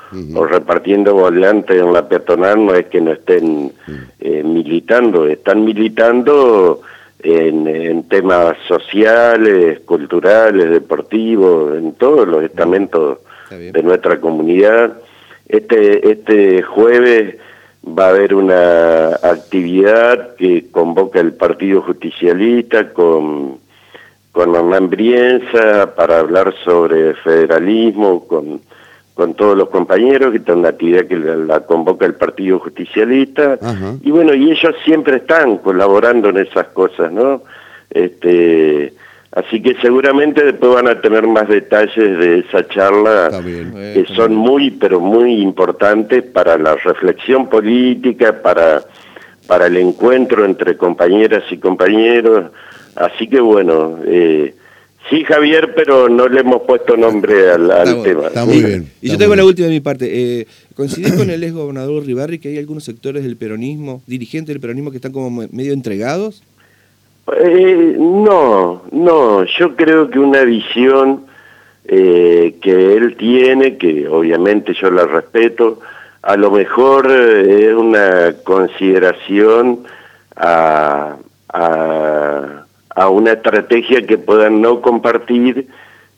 repartiendo 0.49 1.13
volantes 1.13 1.79
en 1.79 1.93
la 1.93 2.09
peatonal, 2.09 2.65
no 2.65 2.73
es 2.73 2.87
que 2.87 3.01
no 3.01 3.11
estén 3.11 3.71
eh, 4.19 4.41
militando, 4.43 5.27
están 5.27 5.63
militando 5.63 6.81
en, 7.21 7.67
en, 7.67 8.09
temas 8.09 8.57
sociales, 8.67 9.81
culturales, 9.81 10.71
deportivos, 10.71 11.77
en 11.77 11.93
todos 11.93 12.27
los 12.27 12.43
estamentos 12.43 13.19
de 13.51 13.83
nuestra 13.83 14.19
comunidad. 14.19 14.91
Este, 15.47 16.09
este 16.09 16.63
jueves 16.63 17.35
va 17.85 18.05
a 18.05 18.09
haber 18.09 18.33
una 18.33 19.09
actividad 19.21 20.35
que 20.35 20.69
convoca 20.71 21.19
el 21.19 21.33
Partido 21.33 21.81
Justicialista 21.81 22.93
con, 22.93 23.57
con 24.31 24.55
Hernán 24.55 24.89
Brienza 24.89 25.93
para 25.95 26.19
hablar 26.19 26.53
sobre 26.63 27.13
federalismo 27.15 28.25
con, 28.25 28.61
con 29.13 29.33
todos 29.33 29.57
los 29.57 29.69
compañeros, 29.69 30.31
que 30.31 30.37
es 30.37 30.47
una 30.47 30.69
actividad 30.69 31.05
que 31.05 31.17
la, 31.17 31.59
convoca 31.61 32.05
el 32.05 32.15
Partido 32.15 32.59
Justicialista. 32.59 33.59
Y 34.01 34.11
bueno, 34.11 34.33
y 34.33 34.51
ellos 34.51 34.75
siempre 34.85 35.17
están 35.17 35.57
colaborando 35.57 36.29
en 36.29 36.37
esas 36.37 36.67
cosas, 36.67 37.11
¿no? 37.11 37.43
Este, 37.89 38.93
Así 39.35 39.61
que 39.61 39.75
seguramente 39.81 40.43
después 40.43 40.75
van 40.75 40.87
a 40.87 41.01
tener 41.01 41.25
más 41.25 41.47
detalles 41.47 41.95
de 41.95 42.39
esa 42.39 42.67
charla 42.67 43.41
que 43.41 44.05
son 44.15 44.35
muy, 44.35 44.69
pero 44.69 44.99
muy 44.99 45.41
importantes 45.41 46.21
para 46.21 46.55
la 46.57 46.75
reflexión 46.75 47.49
política, 47.49 48.43
para, 48.43 48.83
para 49.47 49.67
el 49.67 49.77
encuentro 49.77 50.45
entre 50.45 50.77
compañeras 50.77 51.43
y 51.49 51.57
compañeros. 51.57 52.51
Así 52.95 53.27
que 53.27 53.39
bueno, 53.39 53.97
eh, 54.05 54.53
sí 55.09 55.23
Javier, 55.23 55.73
pero 55.75 56.09
no 56.09 56.27
le 56.27 56.41
hemos 56.41 56.61
puesto 56.61 56.95
nombre 56.95 57.49
al, 57.49 58.03
tema. 58.03 58.27
Está 58.27 58.45
muy 58.45 58.61
bien. 58.61 58.91
Y 59.01 59.09
yo 59.09 59.17
tengo 59.17 59.35
la 59.35 59.45
última 59.45 59.67
de 59.67 59.73
mi 59.73 59.79
parte. 59.79 60.41
Eh, 60.41 60.47
¿Coincidís 60.75 61.13
con 61.13 61.31
el 61.31 61.43
ex 61.43 61.53
gobernador 61.53 62.05
Ribarri 62.05 62.37
que 62.37 62.49
hay 62.49 62.59
algunos 62.59 62.83
sectores 62.83 63.23
del 63.23 63.35
peronismo, 63.35 64.03
dirigentes 64.05 64.53
del 64.53 64.59
peronismo, 64.59 64.91
que 64.91 64.97
están 64.97 65.11
como 65.11 65.47
medio 65.51 65.73
entregados? 65.73 66.43
Eh, 67.31 67.95
no, 67.97 68.81
no, 68.91 69.45
yo 69.45 69.75
creo 69.75 70.09
que 70.09 70.19
una 70.19 70.41
visión 70.43 71.25
eh, 71.85 72.55
que 72.61 72.93
él 72.95 73.15
tiene, 73.15 73.77
que 73.77 74.07
obviamente 74.09 74.73
yo 74.73 74.91
la 74.91 75.05
respeto, 75.05 75.79
a 76.21 76.35
lo 76.35 76.51
mejor 76.51 77.09
eh, 77.09 77.69
es 77.69 77.73
una 77.73 78.33
consideración 78.43 79.83
a, 80.35 81.15
a, 81.47 82.65
a, 82.89 83.09
una 83.09 83.31
estrategia 83.33 84.05
que 84.05 84.17
puedan 84.17 84.61
no 84.61 84.81
compartir 84.81 85.67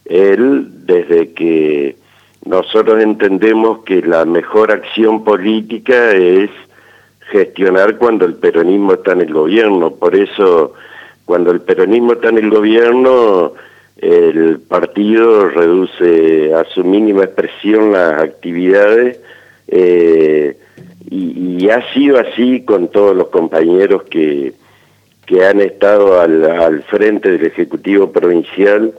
él 0.06 0.68
desde 0.86 1.34
que 1.34 1.98
nosotros 2.46 3.02
entendemos 3.02 3.84
que 3.84 4.02
la 4.02 4.26
mejor 4.26 4.72
acción 4.72 5.24
política 5.24 6.12
es 6.12 6.50
gestionar 7.32 7.98
cuando 7.98 8.26
el 8.26 8.36
peronismo 8.36 8.94
está 8.94 9.14
en 9.14 9.22
el 9.22 9.34
gobierno, 9.34 9.92
por 9.92 10.16
eso 10.16 10.74
cuando 11.26 11.52
el 11.52 11.62
peronismo 11.62 12.14
está 12.14 12.30
en 12.30 12.38
el 12.38 12.50
gobierno, 12.50 13.54
el 13.98 14.60
partido 14.60 15.50
reduce 15.50 16.54
a 16.54 16.66
su 16.66 16.84
mínima 16.84 17.24
expresión 17.24 17.94
las 17.94 18.22
actividades 18.22 19.20
eh, 19.68 20.58
y, 21.10 21.70
ha 21.70 21.94
sido 21.94 22.20
así 22.20 22.64
con 22.64 22.90
todos 22.90 23.16
los 23.16 23.30
compañeros 23.30 24.04
que, 24.04 24.54
que 25.26 25.46
han 25.46 25.60
estado 25.62 26.22
al, 26.22 26.84
frente 26.84 27.32
del 27.32 27.46
Ejecutivo 27.46 28.12
Provincial, 28.12 28.94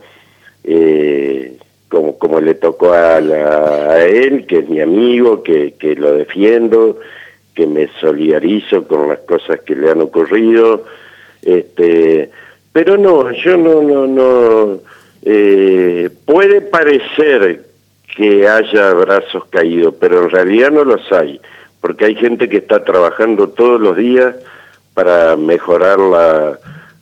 eh, 0.64 1.56
como, 1.88 2.18
como 2.18 2.40
le 2.40 2.54
tocó 2.54 2.92
a, 2.92 3.18
él, 4.04 4.46
que 4.46 4.58
es 4.58 4.68
mi 4.68 4.80
amigo, 4.80 5.44
que, 5.44 5.74
que 5.78 5.94
lo 5.94 6.14
defiendo, 6.14 6.98
que 7.54 7.66
me 7.66 7.88
solidarizo 8.00 8.88
con 8.88 9.08
las 9.08 9.20
cosas 9.20 9.60
que 9.60 9.76
le 9.76 9.90
han 9.90 10.00
ocurrido. 10.00 10.84
Este, 11.46 12.28
pero 12.72 12.98
no, 12.98 13.30
yo 13.30 13.56
no, 13.56 13.80
no, 13.80 14.06
no. 14.06 14.80
Eh, 15.22 16.10
puede 16.24 16.60
parecer 16.60 17.64
que 18.16 18.48
haya 18.48 18.92
brazos 18.92 19.44
caídos, 19.46 19.94
pero 20.00 20.24
en 20.24 20.30
realidad 20.30 20.72
no 20.72 20.84
los 20.84 21.10
hay, 21.12 21.40
porque 21.80 22.06
hay 22.06 22.16
gente 22.16 22.48
que 22.48 22.58
está 22.58 22.84
trabajando 22.84 23.48
todos 23.48 23.80
los 23.80 23.96
días 23.96 24.34
para 24.94 25.36
mejorar 25.36 25.98
la, 25.98 26.58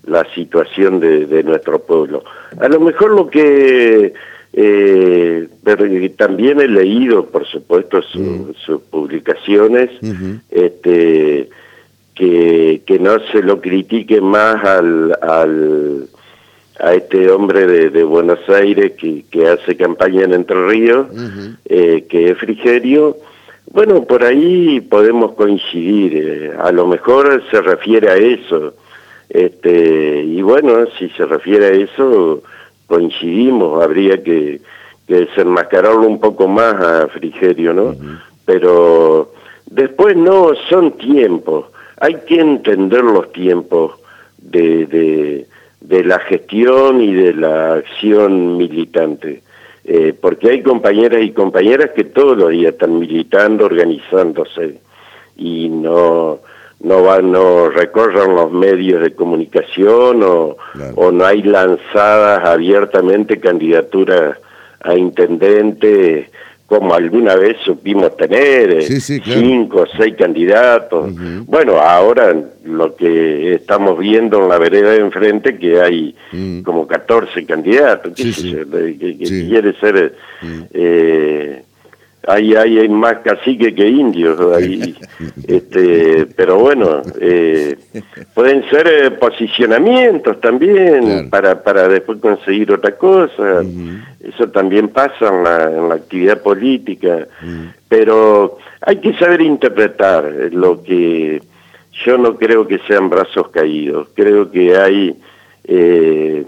la 0.07 0.25
situación 0.35 1.01
de, 1.01 1.43
nuestro 1.43 1.79
pueblo. 1.79 2.23
A 2.61 2.69
lo 2.69 2.81
mejor 2.81 3.13
lo 3.13 3.29
que 3.29 4.13
eh, 4.53 5.49
también 6.17 6.61
he 6.61 6.69
leído, 6.69 7.27
por 7.27 7.47
supuesto, 7.47 8.01
mm. 8.15 8.53
sus 8.65 8.83
publicaciones, 8.83 9.91
este, 10.51 11.49
que, 12.15 12.83
que 12.87 12.99
no 12.99 13.19
se 13.33 13.43
lo 13.43 13.61
critique 13.61 14.21
más 14.21 14.65
al, 14.65 15.19
al 15.21 16.09
a 16.81 16.95
este 16.95 17.31
hombre 17.31 17.91
de, 17.91 18.05
Buenos 18.05 18.49
Aires 18.49 18.93
que, 18.99 19.25
que, 19.31 19.47
hace 19.47 19.77
campaña 19.77 20.25
en 20.25 20.33
Entre 20.33 20.67
Ríos, 20.67 21.07
eh, 21.67 22.05
que 22.09 22.31
es 22.31 22.39
Frigerio. 22.39 23.17
Bueno, 23.71 24.05
por 24.05 24.25
ahí 24.25 24.81
podemos 24.81 25.33
coincidir. 25.33 26.13
Eh, 26.17 26.53
a 26.59 26.73
lo 26.73 26.87
mejor 26.87 27.43
se 27.51 27.61
refiere 27.61 28.11
a 28.11 28.17
eso. 28.17 28.75
Este, 29.29 30.23
y 30.25 30.43
bueno, 30.43 30.85
si 30.99 31.09
se 31.11 31.25
refiere 31.25 31.67
a 31.67 31.71
eso, 31.71 32.43
coincidimos. 32.87 33.83
Habría 33.83 34.23
que, 34.23 34.61
que 35.07 35.15
desenmascararlo 35.15 36.03
un 36.03 36.21
poco 36.21 36.49
más 36.49 36.75
a 36.75 37.09
Frigerio, 37.09 37.73
¿no? 37.73 37.95
Pero 38.45 39.33
después 39.67 40.17
no, 40.17 40.53
son 40.69 40.93
tiempos. 40.93 41.67
Hay 42.01 42.17
que 42.27 42.41
entender 42.41 43.03
los 43.05 43.33
tiempos 43.33 43.93
de, 44.39 44.87
de 44.87 45.47
de 45.85 46.03
la 46.03 46.19
gestión 46.19 47.01
y 47.03 47.13
de 47.13 47.35
la 47.35 47.75
acción 47.75 48.57
militante. 48.57 49.43
Eh, 49.85 50.15
porque 50.19 50.49
hay 50.49 50.63
compañeras 50.63 51.23
y 51.23 51.33
compañeras 51.33 51.91
que 51.95 52.05
todos 52.05 52.39
los 52.39 52.51
días 52.51 52.73
están 52.73 52.99
militando, 52.99 53.67
organizándose 53.67 54.81
y 55.37 55.69
no 55.69 56.41
no 56.81 57.03
van, 57.03 57.33
no 57.33 57.71
recorren 57.71 58.35
los 58.35 58.51
medios 58.51 59.01
de 59.03 59.15
comunicación 59.15 60.23
o, 60.23 60.57
o 60.97 61.13
no 61.13 61.25
hay 61.25 61.43
lanzadas 61.43 62.45
abiertamente 62.45 63.41
candidaturas 63.41 64.39
a 64.81 64.95
intendente 64.95 66.31
como 66.67 66.95
alguna 66.95 67.37
vez 67.37 67.59
supimos 67.65 68.17
tener, 68.17 68.71
eh, 68.71 69.01
cinco 69.01 69.83
o 69.83 69.87
seis 69.87 70.15
candidatos. 70.17 71.15
Bueno, 71.47 71.79
ahora 71.79 72.35
lo 72.65 72.97
que 72.97 73.55
estamos 73.55 73.99
viendo 73.99 74.43
en 74.43 74.49
la 74.49 74.59
vereda 74.59 74.93
de 74.93 75.01
enfrente, 75.01 75.59
que 75.59 75.81
hay 75.81 76.15
como 76.65 76.87
14 76.87 77.45
candidatos, 77.45 78.13
¿qué 78.17 78.33
que, 78.99 79.47
quiere 79.49 79.75
ser... 79.79 80.15
Eh, 80.73 81.63
hay, 82.27 82.57
hay 82.57 82.89
más 82.89 83.19
caciques 83.19 83.75
que 83.75 83.89
indios 83.89 84.41
ahí. 84.55 84.97
este, 85.49 86.27
pero 86.37 86.59
bueno, 86.59 87.03
eh, 87.21 87.77
pueden 88.35 88.69
ser 88.71 88.87
eh, 88.87 89.11
posicionamientos 89.13 90.41
también 90.41 91.31
para, 91.31 91.63
para 91.63 91.89
después 91.89 92.19
conseguir 92.19 92.73
otra 92.73 92.93
cosa. 92.97 93.63
Eso 94.21 94.49
también 94.49 94.89
pasa 94.89 95.29
en 95.29 95.45
la, 95.45 95.65
en 95.65 95.89
la 95.89 95.95
actividad 95.97 96.41
política. 96.41 97.27
Pero 97.89 98.59
hay 98.81 98.97
que 98.97 99.15
saber 99.15 99.41
interpretar 99.41 100.25
lo 100.53 100.83
que 100.83 101.43
yo 102.05 102.19
no 102.19 102.37
creo 102.37 102.67
que 102.67 102.79
sean 102.87 103.09
brazos 103.09 103.49
caídos. 103.49 104.09
Creo 104.15 104.51
que 104.51 104.77
hay... 104.77 105.17
Eh, 105.67 106.45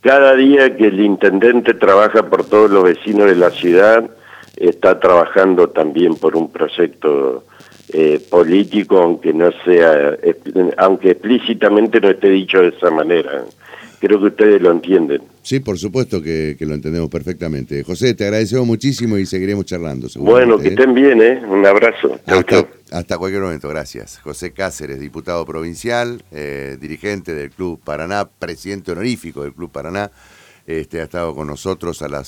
cada 0.00 0.36
día 0.36 0.76
que 0.76 0.86
el 0.86 1.00
intendente 1.00 1.74
trabaja 1.74 2.30
por 2.30 2.44
todos 2.48 2.70
los 2.70 2.84
vecinos 2.84 3.26
de 3.26 3.34
la 3.34 3.50
ciudad, 3.50 4.08
está 4.56 4.98
trabajando 4.98 5.68
también 5.68 6.16
por 6.16 6.36
un 6.36 6.50
proyecto 6.50 7.44
eh, 7.92 8.20
político, 8.28 8.98
aunque 8.98 9.32
no 9.32 9.50
sea, 9.64 10.16
aunque 10.78 11.10
explícitamente 11.12 12.00
no 12.00 12.10
esté 12.10 12.30
dicho 12.30 12.60
de 12.60 12.68
esa 12.68 12.90
manera. 12.90 13.44
Creo 14.00 14.18
que 14.20 14.26
ustedes 14.26 14.60
lo 14.60 14.72
entienden. 14.72 15.22
Sí, 15.42 15.60
por 15.60 15.78
supuesto 15.78 16.20
que, 16.20 16.56
lo 16.60 16.74
entendemos 16.74 17.08
perfectamente. 17.08 17.82
José, 17.84 18.14
te 18.14 18.24
agradecemos 18.24 18.66
muchísimo 18.66 19.16
y 19.16 19.26
seguiremos 19.26 19.64
charlando. 19.64 20.08
Bueno, 20.16 20.58
que 20.58 20.68
¿eh? 20.68 20.70
estén 20.70 20.92
bien, 20.92 21.22
¿eh? 21.22 21.40
Un 21.46 21.64
abrazo. 21.64 22.18
Hasta, 22.90 23.18
cualquier 23.18 23.42
momento, 23.42 23.68
gracias. 23.68 24.18
José 24.18 24.52
Cáceres, 24.52 24.98
diputado 25.00 25.46
provincial, 25.46 26.22
eh, 26.32 26.76
dirigente 26.80 27.34
del 27.34 27.50
Club 27.50 27.80
Paraná, 27.82 28.28
presidente 28.28 28.92
honorífico 28.92 29.44
del 29.44 29.54
Club 29.54 29.70
Paraná, 29.70 30.10
este, 30.66 31.00
ha 31.00 31.04
estado 31.04 31.34
con 31.34 31.46
nosotros 31.46 32.02
a 32.02 32.08
las 32.08 32.24